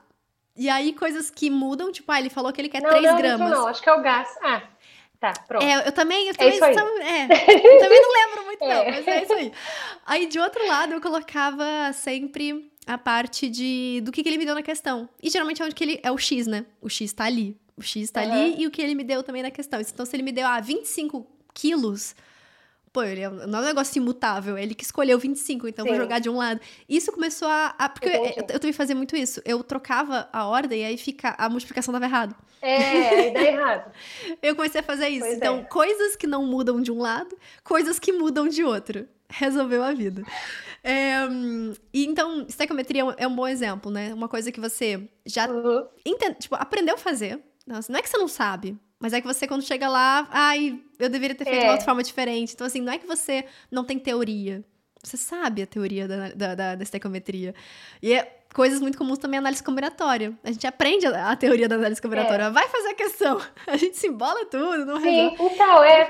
E 0.56 0.70
aí, 0.70 0.92
coisas 0.92 1.30
que 1.30 1.50
mudam, 1.50 1.92
tipo, 1.92 2.12
ah, 2.12 2.20
ele 2.20 2.30
falou 2.30 2.52
que 2.52 2.60
ele 2.60 2.68
quer 2.68 2.82
não, 2.82 2.90
3 2.90 3.04
não, 3.04 3.18
gramas. 3.18 3.52
Não, 3.52 3.68
acho 3.68 3.82
que 3.82 3.88
é 3.88 3.94
o 3.94 4.02
gás. 4.02 4.28
Ah, 4.42 4.64
tá, 5.20 5.34
pronto. 5.48 5.64
É, 5.64 5.88
eu 5.88 5.92
também, 5.94 6.28
eu 6.28 6.36
também, 6.36 6.52
é 6.52 6.56
isso 6.56 6.66
é, 6.66 6.72
eu 6.72 7.80
também 7.80 8.02
não 8.02 8.14
lembro 8.14 8.46
muito, 8.46 8.64
é. 8.66 8.68
não, 8.68 8.86
mas 8.86 9.08
é 9.08 9.24
isso 9.24 9.34
aí. 9.34 9.54
Aí, 10.06 10.26
de 10.26 10.40
outro 10.40 10.68
lado, 10.68 10.94
eu 10.94 11.00
colocava 11.00 11.94
sempre 11.94 12.70
a 12.88 12.98
parte 12.98 13.50
de 13.50 14.02
do 14.04 14.12
que, 14.12 14.24
que 14.24 14.30
ele 14.30 14.38
me 14.38 14.46
deu 14.46 14.56
na 14.56 14.64
questão. 14.64 15.10
E 15.22 15.30
geralmente 15.30 15.62
é 15.62 15.66
onde 15.66 15.76
que 15.76 15.84
ele 15.84 16.00
é 16.02 16.12
o 16.12 16.18
X, 16.18 16.48
né? 16.48 16.66
O 16.82 16.90
X 16.90 17.14
tá 17.14 17.26
ali. 17.26 17.58
O 17.76 17.82
X 17.82 18.10
tá 18.10 18.24
uhum. 18.24 18.32
ali 18.32 18.56
e 18.62 18.66
o 18.66 18.72
que 18.72 18.82
ele 18.82 18.96
me 18.96 19.04
deu 19.04 19.22
também 19.22 19.44
na 19.44 19.52
questão. 19.52 19.80
Então, 19.80 20.06
se 20.06 20.16
ele 20.16 20.24
me 20.24 20.32
deu, 20.32 20.48
ah, 20.48 20.60
25 20.60 21.28
quilos, 21.54 22.16
pô, 22.92 23.04
ele 23.04 23.22
é, 23.22 23.30
não 23.30 23.60
é 23.60 23.62
um 23.62 23.66
negócio 23.66 24.00
imutável, 24.00 24.58
é 24.58 24.64
ele 24.64 24.74
que 24.74 24.84
escolheu 24.84 25.20
25, 25.20 25.68
então 25.68 25.86
Sim. 25.86 25.92
vou 25.92 26.00
jogar 26.00 26.18
de 26.18 26.30
um 26.30 26.38
lado. 26.38 26.60
Isso 26.90 27.12
começou 27.12 27.48
a. 27.48 27.76
a 27.78 27.88
porque 27.88 28.08
eu, 28.08 28.26
eu, 28.26 28.46
eu, 28.50 28.60
também 28.60 28.74
fazia 28.74 28.96
muito 28.96 29.16
isso. 29.16 29.40
Eu 29.46 29.64
trocava 29.64 30.28
a 30.34 30.48
ordem 30.48 30.82
e 30.82 30.86
aí 30.86 30.98
fica, 30.98 31.36
a 31.38 31.48
multiplicação 31.50 31.92
dava 31.92 32.06
errado. 32.06 32.36
É, 32.62 33.30
dá 33.30 33.44
errado. 33.44 33.92
eu 34.42 34.56
comecei 34.56 34.82
a 34.82 34.84
fazer 34.84 35.10
isso. 35.10 35.26
Pois 35.26 35.38
então, 35.38 35.60
é. 35.60 35.64
coisas 35.66 36.16
que 36.16 36.26
não 36.26 36.46
mudam 36.46 36.82
de 36.82 36.92
um 36.92 37.00
lado, 37.00 37.38
coisas 37.64 38.00
que 38.00 38.12
mudam 38.12 38.48
de 38.48 38.64
outro. 38.64 39.08
Resolveu 39.30 39.84
a 39.84 39.94
vida. 39.94 40.24
É, 40.84 41.18
e 41.94 42.06
então, 42.06 42.46
estequiometria 42.48 43.04
é 43.18 43.28
um 43.28 43.36
bom 43.36 43.48
exemplo, 43.48 43.92
né? 43.92 44.14
Uma 44.14 44.30
coisa 44.30 44.52
que 44.52 44.60
você 44.60 45.10
já 45.26 45.50
uhum. 45.50 45.86
entende, 46.06 46.36
tipo, 46.40 46.56
aprendeu 46.56 46.96
a 46.96 46.98
fazer. 46.98 47.40
Nossa, 47.66 47.92
não 47.92 48.00
é 48.00 48.02
que 48.02 48.10
você 48.10 48.18
não 48.18 48.28
sabe, 48.28 48.78
mas 49.00 49.14
é 49.14 49.20
que 49.20 49.28
você, 49.28 49.46
quando 49.48 49.64
chega 49.64 49.90
lá, 49.90 50.28
ai, 50.32 50.80
eu 50.98 51.10
deveria 51.10 51.36
ter 51.36 51.44
feito 51.44 51.60
é. 51.60 51.66
de 51.66 51.70
outra 51.72 51.86
forma 51.86 52.02
diferente. 52.02 52.54
Então, 52.54 52.66
assim, 52.66 52.82
não 52.82 52.94
é 52.94 52.98
que 52.98 53.06
você 53.06 53.46
não 53.70 53.84
tem 53.84 54.00
teoria. 54.00 54.64
Você 55.04 55.18
sabe 55.18 55.62
a 55.62 55.68
teoria 55.68 56.08
da, 56.08 56.30
da, 56.30 56.56
da, 56.56 56.76
da 56.76 56.84
estequiometria. 56.84 57.54
E 58.02 58.14
é 58.14 58.38
coisas 58.54 58.80
muito 58.80 58.98
comuns 58.98 59.20
também 59.20 59.38
análise 59.38 59.64
combinatória. 59.64 60.34
A 60.44 60.52
gente 60.52 60.66
aprende 60.66 61.06
a, 61.06 61.32
a 61.32 61.36
teoria 61.36 61.68
da 61.68 61.76
análise 61.76 62.02
combinatória. 62.02 62.46
É. 62.46 62.50
Vai 62.50 62.68
fazer 62.68 62.90
a 62.90 62.96
questão. 62.96 63.42
A 63.68 63.78
gente 63.78 63.98
se 63.98 64.08
embola 64.08 64.46
tudo, 64.46 64.86
não 64.86 65.00
Sim, 65.00 65.10
resolve. 65.10 65.54
então, 65.54 65.84
é. 65.84 66.08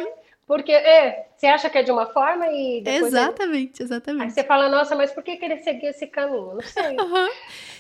Porque 0.48 0.72
é, 0.72 1.28
você 1.36 1.46
acha 1.46 1.70
que 1.70 1.78
é 1.78 1.84
de 1.84 1.92
uma 1.92 2.06
forma 2.06 2.48
e 2.48 2.82
Exatamente, 2.86 3.82
ele... 3.82 3.88
exatamente. 3.88 4.24
Aí 4.24 4.30
você 4.32 4.46
fala, 4.46 4.70
nossa, 4.70 4.96
mas 4.96 5.12
por 5.12 5.22
que, 5.22 5.36
que 5.36 5.44
ele 5.44 5.58
seguiu 5.58 5.90
esse 5.90 6.08
caminho? 6.08 6.54
Não 6.54 6.62
sei. 6.62 6.96
Uhum. 7.08 7.30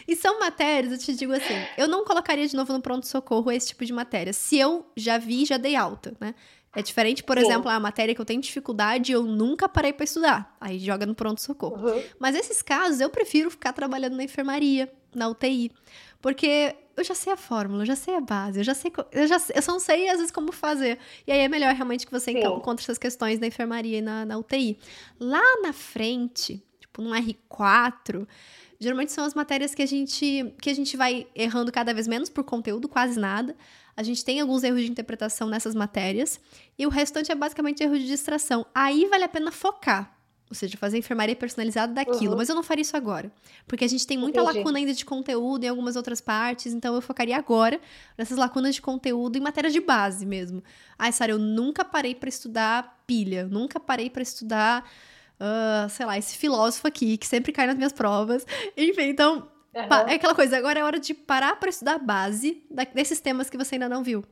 E 0.06 0.16
são 0.16 0.40
matérias, 0.40 0.92
eu 0.92 0.98
te 0.98 1.14
digo 1.14 1.34
assim, 1.34 1.56
eu 1.78 1.88
não 1.88 2.04
colocaria 2.04 2.46
de 2.46 2.56
novo 2.56 2.72
no 2.74 2.82
pronto-socorro 2.82 3.52
esse 3.52 3.68
tipo 3.70 3.86
de 3.86 3.92
matéria. 3.92 4.34
Se 4.34 4.58
eu 4.58 4.86
já 4.96 5.18
vi, 5.18 5.46
já 5.46 5.58
dei 5.58 5.76
alta, 5.76 6.14
né? 6.20 6.36
É 6.76 6.82
diferente, 6.82 7.24
por 7.24 7.38
Sim. 7.38 7.46
exemplo, 7.46 7.70
a 7.70 7.80
matéria 7.80 8.14
que 8.14 8.22
eu 8.22 8.26
tenho 8.26 8.42
dificuldade 8.42 9.12
eu 9.12 9.24
nunca 9.24 9.68
parei 9.68 9.92
para 9.92 10.04
estudar. 10.04 10.56
Aí 10.60 10.78
joga 10.78 11.06
no 11.06 11.16
pronto-socorro. 11.16 11.88
Uhum. 11.88 12.04
Mas 12.20 12.36
esses 12.36 12.62
casos 12.62 13.00
eu 13.00 13.10
prefiro 13.10 13.50
ficar 13.50 13.74
trabalhando 13.74 14.16
na 14.16 14.24
enfermaria, 14.24 14.92
na 15.18 15.28
UTI. 15.28 15.72
Porque 16.22 16.76
eu 16.96 17.04
já 17.04 17.14
sei 17.14 17.32
a 17.32 17.38
fórmula, 17.38 17.84
eu 17.84 17.86
já 17.86 17.96
sei 17.96 18.16
a 18.16 18.20
base, 18.22 18.60
eu 18.60 18.64
já 18.64 18.74
sei, 18.74 18.92
eu 19.12 19.28
já 19.28 19.38
eu 19.54 19.62
só 19.62 19.72
não 19.72 19.80
sei 19.80 20.10
às 20.10 20.18
vezes 20.18 20.32
como 20.32 20.52
fazer. 20.52 20.98
E 21.28 21.32
aí 21.32 21.40
é 21.40 21.48
melhor 21.48 21.74
realmente 21.74 22.06
que 22.06 22.12
você 22.12 22.32
então, 22.32 22.58
encontre 22.58 22.84
essas 22.84 22.98
questões 22.98 23.40
na 23.40 23.48
enfermaria 23.48 24.00
e 24.00 24.02
na, 24.02 24.26
na 24.26 24.38
UTI. 24.38 24.80
Lá 25.20 25.44
na 25.62 25.72
frente, 25.72 26.64
tipo 26.80 27.02
no 27.04 27.12
R4, 27.12 28.28
geralmente 28.80 29.12
são 29.12 29.24
as 29.24 29.36
matérias 29.36 29.76
que 29.76 29.84
a 29.84 29.86
gente 29.86 30.54
que 30.60 30.72
a 30.72 30.74
gente 30.74 30.98
vai 30.98 31.28
errando 31.36 31.72
cada 31.72 31.94
vez 31.94 32.08
menos 32.08 32.30
por 32.30 32.44
conteúdo, 32.44 32.88
quase 32.90 33.20
nada. 33.20 33.56
A 33.96 34.02
gente 34.02 34.26
tem 34.26 34.42
alguns 34.42 34.64
erros 34.64 34.82
de 34.82 34.92
interpretação 34.92 35.48
nessas 35.48 35.76
matérias 35.76 36.40
e 36.78 36.86
o 36.86 36.90
restante 36.90 37.32
é 37.32 37.36
basicamente 37.36 37.84
erro 37.84 37.98
de 37.98 38.08
distração. 38.08 38.66
Aí 38.74 39.06
vale 39.06 39.24
a 39.24 39.30
pena 39.30 39.52
focar. 39.52 40.17
Ou 40.50 40.56
seja, 40.56 40.78
fazer 40.78 40.98
enfermaria 40.98 41.36
personalizada 41.36 41.94
daquilo. 41.94 42.32
Uhum. 42.32 42.38
Mas 42.38 42.48
eu 42.48 42.56
não 42.56 42.64
faria 42.64 42.82
isso 42.82 42.96
agora. 42.96 43.32
Porque 43.68 43.84
a 43.84 43.88
gente 43.88 44.08
tem 44.08 44.18
muita 44.18 44.40
Entendi. 44.40 44.60
lacuna 44.60 44.80
ainda 44.80 44.94
de 44.94 45.04
conteúdo 45.04 45.66
em 45.66 45.68
algumas 45.68 45.96
outras 45.96 46.22
partes. 46.22 46.74
Então 46.74 46.96
eu 46.96 47.02
focaria 47.02 47.36
agora 47.38 47.80
nessas 48.18 48.38
lacunas 48.38 48.76
de 48.76 48.82
conteúdo 48.82 49.38
em 49.38 49.42
matéria 49.42 49.70
de 49.70 49.82
base 49.82 50.26
mesmo. 50.26 50.64
Ai, 50.98 51.12
Sara, 51.12 51.32
eu 51.34 51.40
nunca 51.40 51.84
parei 51.84 52.16
para 52.16 52.30
estudar 52.30 53.02
pilha. 53.06 53.46
Nunca 53.46 53.78
parei 53.80 54.10
para 54.10 54.22
estudar 54.22 54.90
uh, 55.40 55.90
sei 55.90 56.06
lá, 56.06 56.18
esse 56.18 56.38
filósofo 56.38 56.88
aqui, 56.88 57.18
que 57.18 57.28
sempre 57.28 57.52
cai 57.52 57.68
nas 57.68 57.76
minhas 57.76 57.94
provas. 57.94 58.46
Enfim, 58.76 59.04
então, 59.04 59.48
uhum. 59.74 60.08
é 60.08 60.16
aquela 60.16 60.36
coisa, 60.36 60.58
agora 60.58 60.80
é 60.80 60.84
hora 60.84 61.00
de 61.00 61.14
parar 61.14 61.56
para 61.58 61.70
estudar 61.70 61.96
a 61.96 62.00
base 62.00 62.64
desses 62.94 63.20
temas 63.20 63.50
que 63.50 63.58
você 63.58 63.76
ainda 63.76 63.90
não 63.90 64.04
viu. 64.04 64.24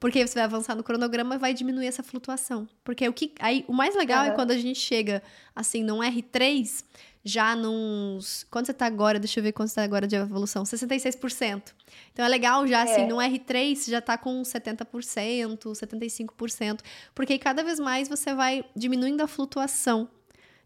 Porque 0.00 0.26
você 0.26 0.34
vai 0.34 0.44
avançar 0.44 0.74
no 0.74 0.82
cronograma 0.82 1.34
e 1.34 1.38
vai 1.38 1.52
diminuir 1.52 1.86
essa 1.86 2.02
flutuação. 2.02 2.66
Porque 2.82 3.06
o 3.06 3.12
que 3.12 3.34
aí 3.38 3.64
o 3.68 3.72
mais 3.72 3.94
legal 3.94 4.24
uhum. 4.24 4.32
é 4.32 4.34
quando 4.34 4.50
a 4.50 4.56
gente 4.56 4.80
chega 4.80 5.22
assim 5.54 5.84
num 5.84 5.98
R3, 5.98 6.82
já 7.22 7.54
nos 7.54 8.46
quando 8.50 8.64
você 8.66 8.72
tá 8.72 8.86
agora, 8.86 9.18
deixa 9.18 9.40
eu 9.40 9.44
ver 9.44 9.52
quanto 9.52 9.68
você 9.68 9.74
tá 9.74 9.82
agora 9.82 10.06
de 10.06 10.16
evolução, 10.16 10.62
66%. 10.62 11.74
Então 12.12 12.24
é 12.24 12.28
legal 12.28 12.66
já 12.66 12.82
assim, 12.82 13.02
é. 13.02 13.06
no 13.06 13.16
R3 13.16 13.76
você 13.76 13.90
já 13.90 14.00
tá 14.00 14.16
com 14.16 14.40
70%, 14.40 15.58
75%, 15.58 16.80
porque 17.14 17.34
aí 17.34 17.38
cada 17.38 17.62
vez 17.62 17.78
mais 17.78 18.08
você 18.08 18.34
vai 18.34 18.64
diminuindo 18.74 19.22
a 19.22 19.26
flutuação 19.26 20.08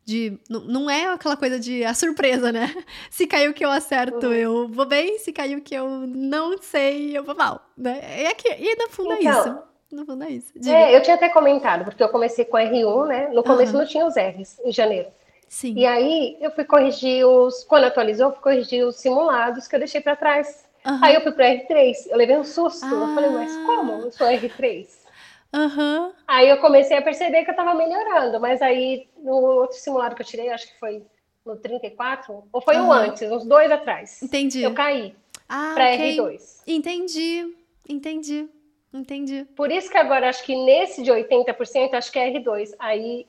de 0.04 0.38
não 0.48 0.88
é 0.88 1.06
aquela 1.06 1.36
coisa 1.36 1.58
de 1.58 1.84
a 1.84 1.94
surpresa, 1.94 2.52
né? 2.52 2.74
Se 3.10 3.26
caiu 3.26 3.54
que 3.54 3.64
eu 3.64 3.70
acerto, 3.70 4.26
uhum. 4.26 4.32
eu 4.32 4.68
vou 4.68 4.86
bem, 4.86 5.18
se 5.18 5.32
caiu 5.32 5.60
que 5.60 5.74
eu 5.74 5.88
não 6.06 6.58
sei, 6.60 7.16
eu 7.16 7.24
vou 7.24 7.34
mal, 7.34 7.60
né? 7.76 8.22
E 8.22 8.26
aqui, 8.26 8.48
e 8.48 8.76
no 8.76 8.88
fundo 8.90 9.12
é 9.12 9.20
então, 9.20 9.32
é 9.32 9.40
isso. 9.40 9.58
No 9.90 10.04
fundo 10.04 10.24
é 10.24 10.30
isso. 10.30 10.52
Diga. 10.54 10.76
É, 10.76 10.96
eu 10.96 11.02
tinha 11.02 11.16
até 11.16 11.28
comentado, 11.28 11.84
porque 11.84 12.02
eu 12.02 12.08
comecei 12.08 12.44
com 12.44 12.56
R1, 12.56 13.06
né? 13.06 13.28
No 13.28 13.42
começo 13.42 13.72
uhum. 13.72 13.78
não 13.80 13.86
tinha 13.86 14.06
os 14.06 14.14
R's 14.16 14.58
em 14.64 14.72
janeiro. 14.72 15.08
Sim. 15.48 15.74
E 15.76 15.86
aí 15.86 16.36
eu 16.40 16.50
fui 16.50 16.64
corrigir 16.64 17.24
os, 17.24 17.64
quando 17.64 17.84
atualizou, 17.84 18.26
eu 18.26 18.32
fui 18.32 18.42
corrigir 18.42 18.84
os 18.84 18.96
simulados 18.96 19.68
que 19.68 19.74
eu 19.74 19.78
deixei 19.78 20.00
para 20.00 20.16
trás. 20.16 20.64
Uhum. 20.84 20.98
Aí 21.02 21.14
eu 21.14 21.20
fui 21.20 21.32
para 21.32 21.46
R3, 21.46 21.94
eu 22.10 22.16
levei 22.16 22.36
um 22.36 22.44
susto. 22.44 22.84
Ah. 22.84 22.90
Eu 22.90 23.14
falei, 23.14 23.30
mas 23.30 23.56
como? 23.64 23.92
Eu 23.92 24.12
sou 24.12 24.26
R3. 24.26 25.03
Uhum. 25.54 26.12
Aí 26.26 26.48
eu 26.48 26.58
comecei 26.58 26.96
a 26.96 27.02
perceber 27.02 27.44
que 27.44 27.50
eu 27.50 27.52
estava 27.52 27.74
melhorando, 27.74 28.40
mas 28.40 28.60
aí 28.60 29.08
no 29.16 29.36
outro 29.36 29.76
simulado 29.76 30.16
que 30.16 30.22
eu 30.22 30.26
tirei, 30.26 30.50
acho 30.50 30.66
que 30.66 30.78
foi 30.80 31.02
no 31.46 31.56
34, 31.56 32.44
ou 32.52 32.60
foi 32.60 32.76
uhum. 32.76 32.88
um 32.88 32.92
antes, 32.92 33.30
uns 33.30 33.44
dois 33.44 33.70
atrás. 33.70 34.22
Entendi. 34.22 34.62
Eu 34.62 34.74
caí 34.74 35.14
ah, 35.48 35.72
para 35.74 35.94
okay. 35.94 36.16
R2. 36.16 36.62
Entendi, 36.66 37.54
entendi, 37.88 38.48
entendi. 38.92 39.44
Por 39.54 39.70
isso 39.70 39.90
que 39.90 39.98
agora 39.98 40.28
acho 40.28 40.42
que 40.42 40.56
nesse 40.56 41.02
de 41.02 41.12
80%, 41.12 41.94
acho 41.94 42.10
que 42.10 42.18
é 42.18 42.32
R2. 42.32 42.74
Aí 42.78 43.26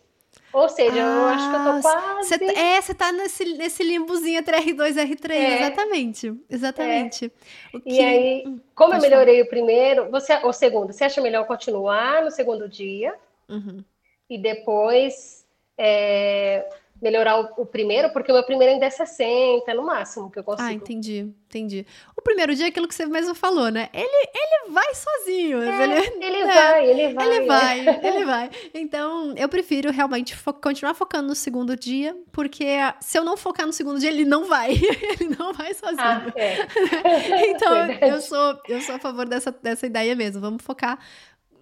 ou 0.55 0.69
seja, 0.69 0.95
ah, 0.95 1.17
eu 1.17 1.25
acho 1.25 1.50
que 1.50 1.55
eu 1.55 1.74
tô 1.74 1.81
quase. 1.81 2.29
Cê, 2.29 2.39
tá, 2.39 2.62
é, 2.62 2.81
você 2.81 2.93
tá 2.93 3.12
nesse, 3.12 3.43
nesse 3.57 3.83
limbozinho 3.83 4.39
entre 4.39 4.55
R2 4.57 4.95
e 4.95 5.15
R3, 5.15 5.31
é. 5.31 5.62
exatamente. 5.62 6.33
Exatamente. 6.50 7.25
É. 7.74 7.79
Que... 7.79 7.83
E 7.85 8.00
aí, 8.00 8.43
hum, 8.47 8.57
como 8.74 8.93
Pode 8.93 9.03
eu 9.03 9.09
melhorei 9.09 9.35
falar. 9.35 9.45
o 9.45 9.50
primeiro, 9.50 10.09
você, 10.09 10.33
o 10.45 10.53
segundo, 10.53 10.93
você 10.93 11.03
acha 11.03 11.19
melhor 11.19 11.45
continuar 11.45 12.24
no 12.24 12.31
segundo 12.31 12.69
dia 12.69 13.13
uhum. 13.50 13.83
e 14.29 14.38
depois 14.38 15.45
é, 15.77 16.65
melhorar 17.01 17.39
o, 17.39 17.61
o, 17.61 17.65
primeiro, 17.65 18.09
porque 18.11 18.31
o 18.31 18.35
meu 18.35 18.43
primeiro 18.43 18.73
ainda 18.73 18.85
é 18.85 18.89
60 18.89 19.73
no 19.73 19.85
máximo 19.85 20.31
que 20.31 20.39
eu 20.39 20.43
consigo. 20.43 20.67
Ah, 20.67 20.73
entendi, 20.73 21.31
entendi. 21.47 21.85
O 22.15 22.21
primeiro 22.21 22.55
dia 22.55 22.65
é 22.65 22.69
aquilo 22.69 22.87
que 22.87 22.95
você 22.95 23.05
mesmo 23.05 23.35
falou, 23.35 23.69
né? 23.69 23.89
Ele, 23.93 24.29
ele 24.33 24.71
vai 24.71 24.95
sozinho. 24.95 25.61
É, 25.61 25.83
ele, 25.83 26.25
ele 26.25 26.37
é, 26.37 26.45
vai, 26.45 26.89
ele 26.89 27.13
vai. 27.13 27.27
Ele 27.27 27.45
vai, 27.45 27.79
ele 28.03 28.25
vai. 28.25 28.49
Então, 28.73 29.33
eu 29.35 29.49
prefiro 29.49 29.91
realmente 29.91 30.35
fo 30.35 30.53
continuar 30.53 30.93
focando 30.93 31.27
no 31.27 31.35
segundo 31.35 31.75
dia, 31.75 32.15
porque 32.31 32.65
se 33.01 33.17
eu 33.17 33.23
não 33.23 33.35
focar 33.35 33.65
no 33.65 33.73
segundo 33.73 33.99
dia, 33.99 34.09
ele 34.09 34.25
não 34.25 34.45
vai. 34.45 34.71
ele 35.19 35.35
não 35.37 35.53
vai 35.53 35.73
sozinho. 35.73 35.99
Ah, 35.99 36.31
é. 36.35 36.57
então, 37.51 37.91
eu 38.01 38.21
sou, 38.21 38.59
eu 38.67 38.81
sou 38.81 38.95
a 38.95 38.99
favor 38.99 39.27
dessa, 39.27 39.51
dessa 39.51 39.85
ideia 39.85 40.15
mesmo. 40.15 40.41
Vamos 40.41 40.63
focar 40.63 40.97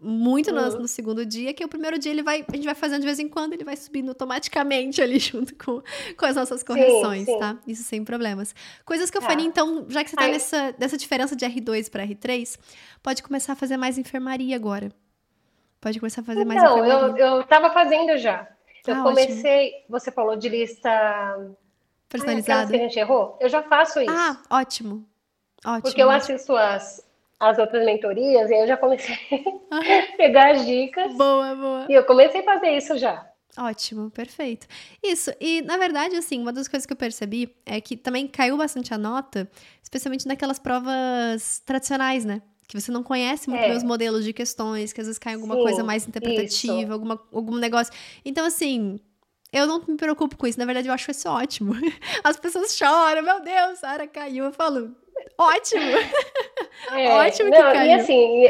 muito 0.03 0.51
no, 0.51 0.61
uhum. 0.61 0.79
no, 0.81 0.87
segundo 0.87 1.25
dia, 1.25 1.53
que 1.53 1.63
o 1.63 1.67
primeiro 1.67 1.97
dia 1.97 2.11
ele 2.11 2.21
vai, 2.21 2.45
a 2.47 2.55
gente 2.55 2.65
vai 2.65 2.75
fazendo 2.75 2.99
de 2.99 3.05
vez 3.05 3.19
em 3.19 3.27
quando, 3.27 3.53
ele 3.53 3.63
vai 3.63 3.75
subindo 3.75 4.09
automaticamente 4.09 5.01
ali 5.01 5.17
junto 5.19 5.55
com, 5.55 5.81
com 6.17 6.25
as 6.25 6.35
nossas 6.35 6.61
correções, 6.61 7.25
sim, 7.25 7.33
sim. 7.33 7.39
tá? 7.39 7.57
Isso 7.65 7.83
sem 7.83 8.03
problemas. 8.03 8.53
Coisas 8.85 9.09
que 9.09 9.17
eu 9.17 9.21
tá. 9.21 9.27
faria, 9.27 9.45
então, 9.45 9.85
já 9.89 10.03
que 10.03 10.09
você 10.09 10.15
tá 10.15 10.27
nessa, 10.27 10.75
nessa 10.77 10.97
diferença 10.97 11.35
de 11.35 11.45
R2 11.45 11.89
para 11.89 12.05
R3, 12.05 12.59
pode 13.01 13.23
começar 13.23 13.53
a 13.53 13.55
fazer 13.55 13.77
mais 13.77 13.97
enfermaria 13.97 14.55
agora. 14.55 14.91
Pode 15.79 15.99
começar 15.99 16.21
a 16.21 16.23
fazer 16.23 16.41
então, 16.41 16.53
mais 16.53 16.61
enfermaria. 16.61 16.93
Não, 16.93 17.17
eu, 17.17 17.37
eu 17.37 17.43
tava 17.43 17.71
fazendo 17.71 18.17
já. 18.17 18.47
Eu 18.85 18.95
ah, 18.95 19.03
comecei, 19.03 19.67
ótimo. 19.67 19.85
você 19.89 20.11
falou 20.11 20.35
de 20.35 20.49
lista 20.49 21.55
personalizada. 22.09 22.69
que 22.69 22.75
a 22.75 22.79
gente 22.79 22.99
errou? 22.99 23.37
Eu 23.39 23.49
já 23.49 23.63
faço 23.63 24.01
isso. 24.01 24.11
Ah, 24.11 24.37
ótimo. 24.49 25.05
Ótimo. 25.65 25.81
Porque 25.81 26.03
eu 26.03 26.09
assisto 26.09 26.55
as, 26.55 27.01
as 27.49 27.57
outras 27.57 27.85
mentorias, 27.85 28.49
e 28.49 28.55
eu 28.55 28.67
já 28.67 28.77
comecei 28.77 29.15
a 29.71 29.79
pegar 30.17 30.51
as 30.51 30.65
dicas. 30.65 31.13
Boa, 31.15 31.55
boa. 31.55 31.85
E 31.89 31.93
eu 31.93 32.03
comecei 32.05 32.41
a 32.41 32.43
fazer 32.43 32.77
isso 32.77 32.97
já. 32.97 33.27
Ótimo, 33.57 34.09
perfeito. 34.09 34.65
Isso, 35.01 35.31
e 35.39 35.61
na 35.61 35.77
verdade, 35.77 36.15
assim, 36.15 36.41
uma 36.41 36.51
das 36.51 36.67
coisas 36.67 36.85
que 36.85 36.93
eu 36.93 36.97
percebi 36.97 37.55
é 37.65 37.79
que 37.79 37.95
também 37.95 38.27
caiu 38.27 38.57
bastante 38.57 38.93
a 38.93 38.97
nota, 38.97 39.49
especialmente 39.81 40.27
naquelas 40.27 40.57
provas 40.57 41.61
tradicionais, 41.63 42.25
né? 42.25 42.41
Que 42.67 42.79
você 42.79 42.91
não 42.91 43.03
conhece 43.03 43.49
muito 43.49 43.63
é. 43.63 43.75
os 43.75 43.83
modelos 43.83 44.23
de 44.23 44.33
questões, 44.33 44.91
que 44.91 45.01
às 45.01 45.07
vezes 45.07 45.19
cai 45.19 45.35
alguma 45.35 45.55
Sim, 45.55 45.61
coisa 45.61 45.83
mais 45.83 46.07
interpretativa, 46.07 46.93
alguma, 46.93 47.21
algum 47.31 47.57
negócio. 47.57 47.93
Então, 48.25 48.43
assim, 48.45 48.99
eu 49.51 49.67
não 49.67 49.83
me 49.87 49.97
preocupo 49.97 50.35
com 50.35 50.47
isso. 50.47 50.57
Na 50.57 50.65
verdade, 50.65 50.87
eu 50.87 50.93
acho 50.93 51.11
isso 51.11 51.29
ótimo. 51.29 51.73
As 52.23 52.37
pessoas 52.37 52.75
choram, 52.75 53.21
meu 53.21 53.39
Deus, 53.41 53.77
Sara 53.79 54.07
caiu. 54.07 54.45
Eu 54.45 54.51
falo, 54.51 54.95
ótimo! 55.37 55.83
É, 56.91 57.09
ótimo 57.09 57.49
que 57.49 57.57
não, 57.57 57.71
caiu. 57.71 57.91
E 57.91 57.93
assim, 57.93 58.49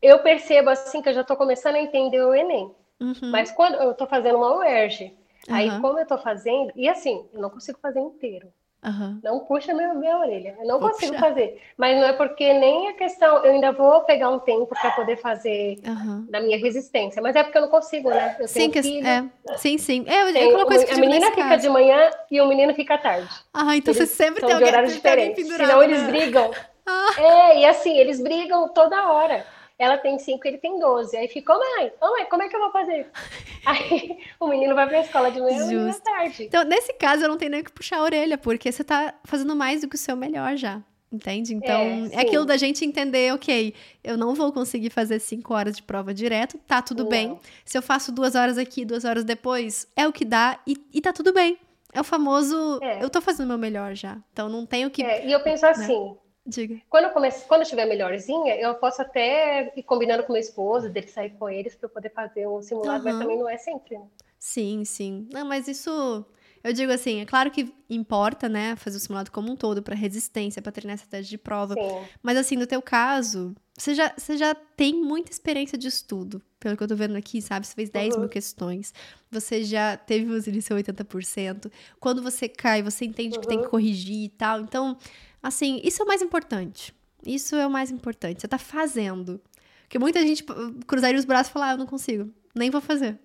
eu 0.00 0.18
percebo 0.20 0.70
assim 0.70 1.02
que 1.02 1.08
eu 1.08 1.14
já 1.14 1.20
estou 1.20 1.36
começando 1.36 1.76
a 1.76 1.80
entender 1.80 2.22
o 2.22 2.34
Enem. 2.34 2.74
Uhum. 3.00 3.30
Mas 3.30 3.50
quando 3.50 3.74
eu 3.74 3.92
estou 3.92 4.06
fazendo 4.06 4.38
uma 4.38 4.56
UERJ, 4.58 5.12
uhum. 5.48 5.54
aí 5.54 5.80
como 5.80 5.98
eu 5.98 6.02
estou 6.02 6.18
fazendo, 6.18 6.72
e 6.74 6.88
assim, 6.88 7.28
eu 7.32 7.40
não 7.40 7.50
consigo 7.50 7.78
fazer 7.80 8.00
inteiro. 8.00 8.52
Uhum. 8.84 9.18
Não 9.22 9.40
puxa 9.40 9.72
minha, 9.72 9.94
minha 9.94 10.18
orelha. 10.18 10.56
Eu 10.60 10.66
não 10.66 10.78
vou 10.78 10.90
consigo 10.90 11.14
puxar. 11.14 11.28
fazer. 11.28 11.60
Mas 11.76 11.96
não 11.96 12.04
é 12.04 12.12
porque 12.12 12.52
nem 12.52 12.88
a 12.88 12.92
questão. 12.92 13.38
Eu 13.38 13.52
ainda 13.52 13.72
vou 13.72 14.02
pegar 14.02 14.28
um 14.28 14.38
tempo 14.38 14.66
para 14.66 14.90
poder 14.90 15.16
fazer 15.16 15.78
uhum. 15.86 16.26
da 16.28 16.40
minha 16.40 16.58
resistência. 16.58 17.22
Mas 17.22 17.34
é 17.34 17.42
porque 17.42 17.56
eu 17.56 17.62
não 17.62 17.68
consigo, 17.68 18.10
né? 18.10 18.36
Eu 18.38 18.46
sim, 18.46 18.70
que, 18.70 18.82
filho, 18.82 19.06
é. 19.06 19.24
sim, 19.56 19.78
sim. 19.78 20.04
É, 20.06 20.44
é 20.44 20.48
uma 20.48 20.66
coisa 20.66 20.84
que 20.84 20.92
A 20.92 20.98
menina 20.98 21.30
fica 21.30 21.48
caso. 21.48 21.62
de 21.62 21.68
manhã 21.70 22.10
e 22.30 22.40
o 22.40 22.46
menino 22.46 22.74
fica 22.74 22.94
à 22.94 22.98
tarde. 22.98 23.28
Ah, 23.54 23.74
então 23.76 23.94
eles 23.94 24.06
você 24.08 24.14
sempre 24.14 24.40
tem 24.40 24.48
de 24.48 24.54
alguém, 24.54 24.68
horários 24.68 24.92
diferentes. 24.92 25.46
Senão 25.46 25.82
eles 25.82 26.02
né? 26.02 26.08
brigam. 26.08 26.50
Ah. 26.86 27.14
É, 27.16 27.60
e 27.60 27.64
assim, 27.64 27.96
eles 27.96 28.20
brigam 28.20 28.68
toda 28.68 29.10
hora 29.10 29.42
ela 29.78 29.98
tem 29.98 30.18
5 30.18 30.46
ele 30.46 30.58
tem 30.58 30.78
12. 30.78 31.16
Aí 31.16 31.28
ficou, 31.28 31.58
mãe, 31.58 31.92
oh, 32.00 32.10
mãe, 32.10 32.26
como 32.26 32.42
é 32.42 32.48
que 32.48 32.56
eu 32.56 32.60
vou 32.60 32.70
fazer? 32.70 33.08
Aí 33.66 34.18
o 34.38 34.48
menino 34.48 34.74
vai 34.74 34.86
pra 34.88 35.00
escola 35.00 35.30
de 35.30 35.40
manhã 35.40 35.72
e 35.72 35.90
à 35.90 35.94
tarde. 35.94 36.44
Então, 36.44 36.64
nesse 36.64 36.92
caso, 36.94 37.24
eu 37.24 37.28
não 37.28 37.36
tenho 37.36 37.50
nem 37.50 37.62
que 37.62 37.72
puxar 37.72 37.98
a 37.98 38.02
orelha, 38.02 38.38
porque 38.38 38.70
você 38.70 38.84
tá 38.84 39.14
fazendo 39.24 39.56
mais 39.56 39.80
do 39.80 39.88
que 39.88 39.96
o 39.96 39.98
seu 39.98 40.16
melhor 40.16 40.56
já. 40.56 40.82
Entende? 41.10 41.54
Então, 41.54 41.80
é, 41.80 42.08
é 42.12 42.20
aquilo 42.22 42.44
da 42.44 42.56
gente 42.56 42.84
entender, 42.84 43.32
ok, 43.32 43.72
eu 44.02 44.16
não 44.16 44.34
vou 44.34 44.52
conseguir 44.52 44.90
fazer 44.90 45.20
cinco 45.20 45.54
horas 45.54 45.76
de 45.76 45.82
prova 45.82 46.12
direto, 46.12 46.58
tá 46.66 46.82
tudo 46.82 47.04
não. 47.04 47.10
bem. 47.10 47.38
Se 47.64 47.78
eu 47.78 47.82
faço 47.82 48.10
duas 48.10 48.34
horas 48.34 48.58
aqui, 48.58 48.84
duas 48.84 49.04
horas 49.04 49.22
depois, 49.22 49.86
é 49.94 50.08
o 50.08 50.12
que 50.12 50.24
dá 50.24 50.58
e, 50.66 50.76
e 50.92 51.00
tá 51.00 51.12
tudo 51.12 51.32
bem. 51.32 51.56
É 51.92 52.00
o 52.00 52.04
famoso, 52.04 52.80
é. 52.82 53.04
eu 53.04 53.08
tô 53.08 53.20
fazendo 53.20 53.44
o 53.44 53.48
meu 53.50 53.58
melhor 53.58 53.94
já. 53.94 54.18
Então 54.32 54.48
não 54.48 54.66
tenho 54.66 54.90
que. 54.90 55.04
É, 55.04 55.24
e 55.24 55.30
eu 55.30 55.38
penso 55.38 55.64
assim, 55.64 56.10
né? 56.10 56.16
Diga. 56.46 56.80
Quando 56.90 57.04
eu, 57.04 57.10
comece, 57.10 57.46
quando 57.46 57.60
eu 57.60 57.64
estiver 57.64 57.86
melhorzinha, 57.86 58.54
eu 58.56 58.74
posso 58.74 59.00
até 59.00 59.72
ir 59.74 59.82
combinando 59.82 60.22
com 60.24 60.32
meu 60.32 60.40
esposo, 60.40 60.90
dele 60.90 61.08
sair 61.08 61.30
com 61.30 61.48
eles 61.48 61.74
para 61.74 61.86
eu 61.86 61.90
poder 61.90 62.10
fazer 62.10 62.46
um 62.46 62.60
simulado, 62.60 62.98
uhum. 62.98 63.12
mas 63.12 63.18
também 63.18 63.38
não 63.38 63.48
é 63.48 63.56
sempre. 63.56 63.96
Né? 63.96 64.06
Sim, 64.38 64.84
sim. 64.84 65.26
Não, 65.32 65.46
mas 65.46 65.68
isso. 65.68 66.26
Eu 66.62 66.72
digo 66.72 66.92
assim, 66.92 67.20
é 67.20 67.26
claro 67.26 67.50
que 67.50 67.74
importa, 67.90 68.48
né, 68.48 68.74
fazer 68.76 68.96
o 68.96 69.00
simulado 69.00 69.30
como 69.30 69.52
um 69.52 69.56
todo, 69.56 69.82
para 69.82 69.94
resistência, 69.94 70.62
para 70.62 70.72
treinar 70.72 70.98
teste 70.98 71.30
de 71.30 71.36
prova. 71.36 71.74
Sim. 71.74 72.08
Mas 72.22 72.38
assim, 72.38 72.56
no 72.56 72.66
teu 72.66 72.80
caso, 72.80 73.54
você 73.76 73.94
já, 73.94 74.14
você 74.16 74.36
já 74.36 74.54
tem 74.54 74.94
muita 74.94 75.30
experiência 75.30 75.76
de 75.76 75.88
estudo, 75.88 76.40
pelo 76.60 76.76
que 76.76 76.82
eu 76.82 76.88
tô 76.88 76.96
vendo 76.96 77.16
aqui, 77.16 77.42
sabe? 77.42 77.66
Você 77.66 77.74
fez 77.74 77.90
10 77.90 78.14
uhum. 78.14 78.20
mil 78.20 78.28
questões, 78.30 78.94
você 79.30 79.62
já 79.62 79.96
teve 79.96 80.30
os 80.30 80.46
iniciais 80.46 80.82
80%. 80.82 81.70
Quando 82.00 82.22
você 82.22 82.48
cai, 82.48 82.82
você 82.82 83.04
entende 83.04 83.36
uhum. 83.36 83.40
que 83.42 83.48
tem 83.48 83.58
que 83.58 83.64
uhum. 83.64 83.70
corrigir 83.70 84.24
e 84.24 84.28
tal. 84.30 84.60
Então, 84.60 84.96
Assim, 85.44 85.78
isso 85.84 86.00
é 86.00 86.04
o 86.06 86.08
mais 86.08 86.22
importante. 86.22 86.94
Isso 87.22 87.54
é 87.54 87.66
o 87.66 87.70
mais 87.70 87.90
importante. 87.90 88.40
Você 88.40 88.48
tá 88.48 88.56
fazendo. 88.56 89.38
Porque 89.82 89.98
muita 89.98 90.22
gente 90.22 90.42
cruzaria 90.86 91.18
os 91.18 91.26
braços 91.26 91.50
e 91.50 91.52
falar, 91.52 91.68
ah, 91.68 91.72
eu 91.72 91.78
não 91.78 91.84
consigo, 91.84 92.32
nem 92.54 92.70
vou 92.70 92.80
fazer. 92.80 93.18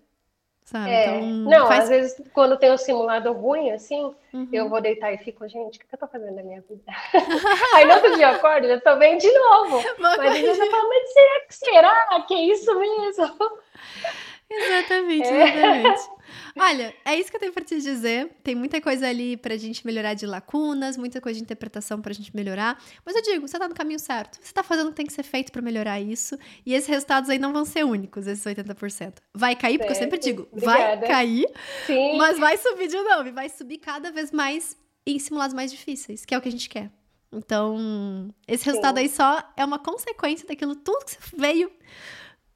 Sabe? 0.66 0.92
É. 0.92 1.16
Então, 1.16 1.28
não, 1.50 1.68
faz... 1.68 1.86
às 1.86 1.90
vezes 1.90 2.22
quando 2.34 2.58
tem 2.58 2.74
um 2.74 2.78
simulado 2.78 3.32
ruim, 3.32 3.72
assim, 3.72 4.14
uhum. 4.34 4.50
eu 4.52 4.68
vou 4.68 4.82
deitar 4.82 5.14
e 5.14 5.18
fico, 5.18 5.48
gente, 5.48 5.78
o 5.78 5.80
que 5.80 5.96
eu 5.96 5.98
tô 5.98 6.08
fazendo 6.08 6.36
na 6.36 6.44
minha 6.44 6.62
vida? 6.62 6.84
Aí 7.76 7.86
no 7.86 7.94
outro 7.94 8.14
dia 8.18 8.32
eu 8.32 8.36
acordo, 8.36 8.68
eu 8.68 8.82
tô 8.82 8.98
bem 8.98 9.18
de 9.18 9.32
novo. 9.32 9.82
Mas 9.98 10.42
vezes 10.42 10.60
eu 10.60 10.70
falo, 10.70 10.90
mas 10.90 11.14
será 11.14 11.40
que 11.48 11.56
será 11.56 12.22
que 12.28 12.34
é 12.34 12.42
isso 12.48 12.78
mesmo? 12.78 13.40
Exatamente, 14.52 15.28
exatamente. 15.28 16.10
Olha, 16.58 16.94
é 17.06 17.16
isso 17.20 17.30
que 17.30 17.36
eu 17.36 17.40
tenho 17.40 17.54
pra 17.54 17.64
te 17.64 17.80
dizer. 17.80 18.32
Tem 18.44 18.56
muita 18.56 18.82
coisa 18.82 19.08
ali 19.08 19.38
pra 19.38 19.56
gente 19.58 19.86
melhorar 19.86 20.14
de 20.16 20.26
lacunas, 20.26 20.98
muita 20.98 21.22
coisa 21.22 21.38
de 21.38 21.44
interpretação 21.44 22.02
pra 22.02 22.14
gente 22.14 22.36
melhorar. 22.36 22.82
Mas 23.06 23.16
eu 23.16 23.22
digo, 23.22 23.48
você 23.48 23.58
tá 23.58 23.68
no 23.68 23.76
caminho 23.76 24.00
certo. 24.00 24.40
Você 24.42 24.52
tá 24.52 24.64
fazendo 24.64 24.88
o 24.88 24.90
que 24.90 24.96
tem 24.98 25.06
que 25.06 25.14
ser 25.14 25.24
feito 25.24 25.52
pra 25.52 25.62
melhorar 25.62 26.00
isso. 26.00 26.38
E 26.66 26.74
esses 26.74 26.90
resultados 26.90 27.30
aí 27.30 27.38
não 27.40 27.54
vão 27.54 27.64
ser 27.64 27.86
únicos, 27.86 28.28
esses 28.28 28.44
80%. 28.44 29.16
Vai 29.34 29.56
cair, 29.56 29.78
porque 29.78 29.92
eu 29.94 29.98
sempre 29.98 30.18
digo, 30.18 30.48
Obrigada. 30.52 30.98
vai 30.98 31.08
cair, 31.08 31.48
Sim. 31.86 32.18
mas 32.18 32.38
vai 32.40 32.58
subir 32.58 32.88
de 32.88 32.98
novo. 33.02 33.28
E 33.30 33.32
vai 33.32 33.50
subir 33.50 33.78
cada 33.78 34.12
vez 34.12 34.32
mais 34.32 34.76
em 35.06 35.20
simulados 35.20 35.54
mais 35.54 35.72
difíceis, 35.72 36.26
que 36.26 36.34
é 36.34 36.38
o 36.38 36.42
que 36.42 36.50
a 36.50 36.52
gente 36.52 36.70
quer. 36.70 36.92
Então, 37.32 38.34
esse 38.48 38.66
resultado 38.66 38.98
Sim. 38.98 39.04
aí 39.04 39.10
só 39.10 39.44
é 39.56 39.64
uma 39.64 39.78
consequência 39.78 40.48
daquilo 40.48 40.76
tudo 40.76 41.06
que 41.06 41.12
você 41.12 41.20
veio 41.38 41.72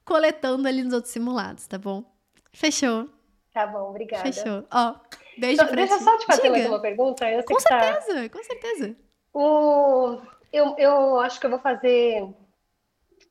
coletando 0.04 0.66
ali 0.68 0.82
nos 0.82 0.92
outros 0.92 1.12
simulados, 1.12 1.66
tá 1.66 1.78
bom? 1.78 2.04
Fechou, 2.52 3.08
Tá 3.52 3.66
bom, 3.66 3.90
obrigada. 3.90 4.22
fechou. 4.32 4.64
Ó, 4.72 4.94
beijo 5.38 5.54
Então, 5.54 5.66
pra 5.68 5.76
deixa 5.76 5.98
ti. 5.98 6.04
só 6.04 6.18
te 6.18 6.26
fazer 6.26 6.42
Diga. 6.42 6.52
mais 6.54 6.66
uma 6.66 6.80
pergunta. 6.80 7.30
Eu 7.30 7.44
Com 7.44 7.54
tá- 7.56 8.00
certeza, 8.02 8.28
com 8.28 8.42
certeza. 8.42 8.96
O... 9.32 10.18
Eu, 10.52 10.74
eu 10.78 11.20
acho 11.20 11.38
que 11.40 11.46
eu 11.46 11.50
vou 11.50 11.58
fazer. 11.58 12.28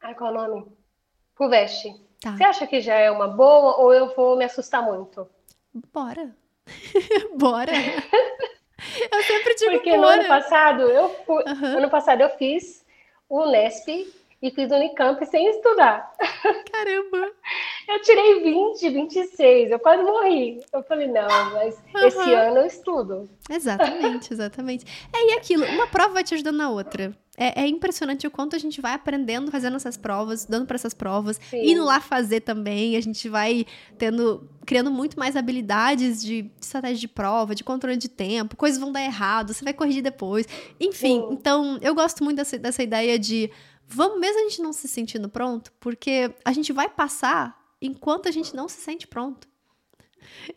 Ai, 0.02 0.16
qual 0.16 0.34
é 0.34 0.38
o 0.40 0.48
nome? 0.48 0.78
Fulvestre. 1.36 1.94
Tá, 2.22 2.36
Você 2.38 2.44
acha 2.44 2.68
que 2.68 2.80
já 2.82 2.96
é 2.96 3.10
uma 3.12 3.28
boa 3.28 3.78
ou 3.78 3.94
eu 3.94 4.14
vou 4.16 4.38
me 4.38 4.46
assustar 4.46 4.82
muito? 4.84 5.30
bora. 5.92 6.36
bora. 7.38 7.72
Eu 9.12 9.24
sempre 9.24 9.56
digo 9.56 9.72
Porque 9.72 9.96
no 9.98 10.04
ano 10.06 10.24
bora. 10.24 10.28
passado 10.42 10.82
eu 10.84 11.10
fui, 11.26 11.44
Aham. 11.48 11.78
ano 11.78 11.90
passado 11.90 12.22
eu 12.22 12.30
fiz 12.38 12.86
o 13.30 13.42
Unesp 13.44 13.88
e 14.44 14.52
fiz 14.52 14.70
Unicamp 14.70 15.26
sem 15.26 15.50
estudar. 15.50 16.14
Caramba. 16.70 17.32
Eu 17.88 18.02
tirei 18.02 18.44
20, 18.44 18.90
26, 18.90 19.72
eu 19.72 19.80
quase 19.80 20.04
morri. 20.04 20.60
Eu 20.74 20.84
falei, 20.84 21.08
não, 21.08 21.54
mas 21.54 21.82
esse 22.04 22.20
Aham. 22.20 22.50
ano 22.50 22.58
eu 22.58 22.66
estudo. 22.66 23.30
Exatamente, 23.50 24.32
exatamente. 24.36 24.86
É, 25.14 25.32
e 25.32 25.38
aquilo, 25.38 25.66
uma 25.66 25.88
prova 25.88 26.16
vai 26.16 26.26
te 26.26 26.34
ajudando 26.34 26.58
na 26.58 26.70
outra. 26.70 27.18
É, 27.38 27.64
é 27.64 27.68
impressionante 27.68 28.28
o 28.28 28.32
quanto 28.32 28.56
a 28.56 28.60
gente 28.60 28.80
vai 28.80 28.94
aprendendo 28.94 29.50
fazendo 29.50 29.78
essas 29.78 29.98
provas, 29.98 30.46
dando 30.46 30.68
para 30.68 30.76
essas 30.76 30.94
provas, 30.94 31.40
Sim. 31.50 31.72
indo 31.72 31.84
lá 31.84 32.02
fazer 32.02 32.42
também. 32.42 32.98
A 32.98 33.02
gente 33.02 33.30
vai 33.30 33.66
tendo, 33.98 34.48
criando 34.66 34.92
muito 34.92 35.18
mais 35.18 35.38
habilidades 35.38 36.22
de 36.22 36.52
estratégia 36.62 37.00
de 37.00 37.08
prova, 37.08 37.56
de 37.56 37.64
controle 37.64 37.98
de 37.98 38.10
tempo, 38.10 38.58
coisas 38.58 38.78
vão 38.78 38.92
dar 38.92 39.04
errado, 39.04 39.54
você 39.54 39.64
vai 39.64 39.74
corrigir 39.74 40.04
depois. 40.04 40.46
Enfim, 40.80 41.22
Sim. 41.22 41.28
então 41.32 41.80
eu 41.82 41.96
gosto 41.96 42.24
muito 42.24 42.38
dessa, 42.38 42.58
dessa 42.60 42.84
ideia 42.84 43.18
de 43.18 43.50
vamos, 43.88 44.20
mesmo 44.20 44.40
a 44.40 44.44
gente 44.50 44.62
não 44.62 44.74
se 44.74 44.88
sentindo 44.88 45.30
pronto, 45.30 45.72
porque 45.80 46.32
a 46.44 46.52
gente 46.52 46.72
vai 46.74 46.90
passar 46.90 47.58
enquanto 47.82 48.28
a 48.28 48.32
gente 48.32 48.56
não 48.56 48.68
se 48.68 48.82
sente 48.82 49.06
pronto. 49.08 49.48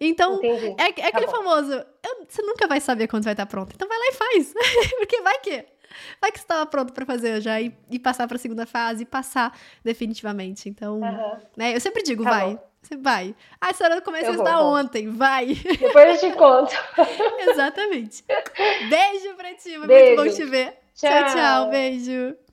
Então, 0.00 0.36
Entendi. 0.36 0.74
é, 0.78 0.88
é 0.88 0.92
Tá 0.92 1.08
aquele 1.08 1.26
bom. 1.26 1.32
famoso, 1.32 1.72
eu- 1.72 2.26
você 2.28 2.40
nunca 2.42 2.66
vai 2.68 2.80
saber 2.80 3.08
quando 3.08 3.24
vai 3.24 3.32
estar 3.32 3.46
pronto. 3.46 3.72
Então 3.74 3.88
vai 3.88 3.98
lá 3.98 4.06
e 4.06 4.12
faz. 4.12 4.54
Porque 4.98 5.20
vai 5.22 5.38
que. 5.40 5.64
Vai 6.20 6.30
que 6.30 6.38
você 6.38 6.44
estava 6.44 6.66
pronto 6.66 6.92
para 6.92 7.06
fazer 7.06 7.40
já 7.40 7.60
e, 7.60 7.74
e 7.90 7.98
passar 7.98 8.26
para 8.28 8.36
a 8.36 8.38
segunda 8.38 8.66
fase 8.66 9.02
e 9.02 9.06
passar 9.06 9.56
definitivamente. 9.82 10.68
Então, 10.68 11.00
né, 11.56 11.74
eu 11.74 11.80
sempre 11.80 12.02
digo, 12.02 12.22
Tá 12.22 12.30
vai. 12.30 12.54
bom. 12.54 12.66
Você 12.82 12.96
vai. 12.96 13.34
Ah, 13.60 13.70
essa 13.70 13.84
hora 13.84 13.96
eu 13.96 14.02
comecei 14.02 14.28
Eu 14.28 14.32
a 14.32 14.34
estudar 14.34 14.60
ontem. 14.62 15.08
Vai. 15.10 15.54
Depois 15.54 16.22
eu 16.22 16.30
te 16.30 16.36
conto. 16.36 16.72
Exatamente. 17.50 18.24
Beijo 18.88 19.34
pra 19.36 19.54
ti, 19.54 19.62
foi 19.70 19.78
muito 19.78 19.88
Beijo. 19.88 20.22
bom 20.22 20.28
te 20.30 20.44
ver. 20.44 20.78
Tchau. 20.94 21.10
tchau, 21.10 21.34
tchau 21.34 21.70
beijo. 21.70 22.36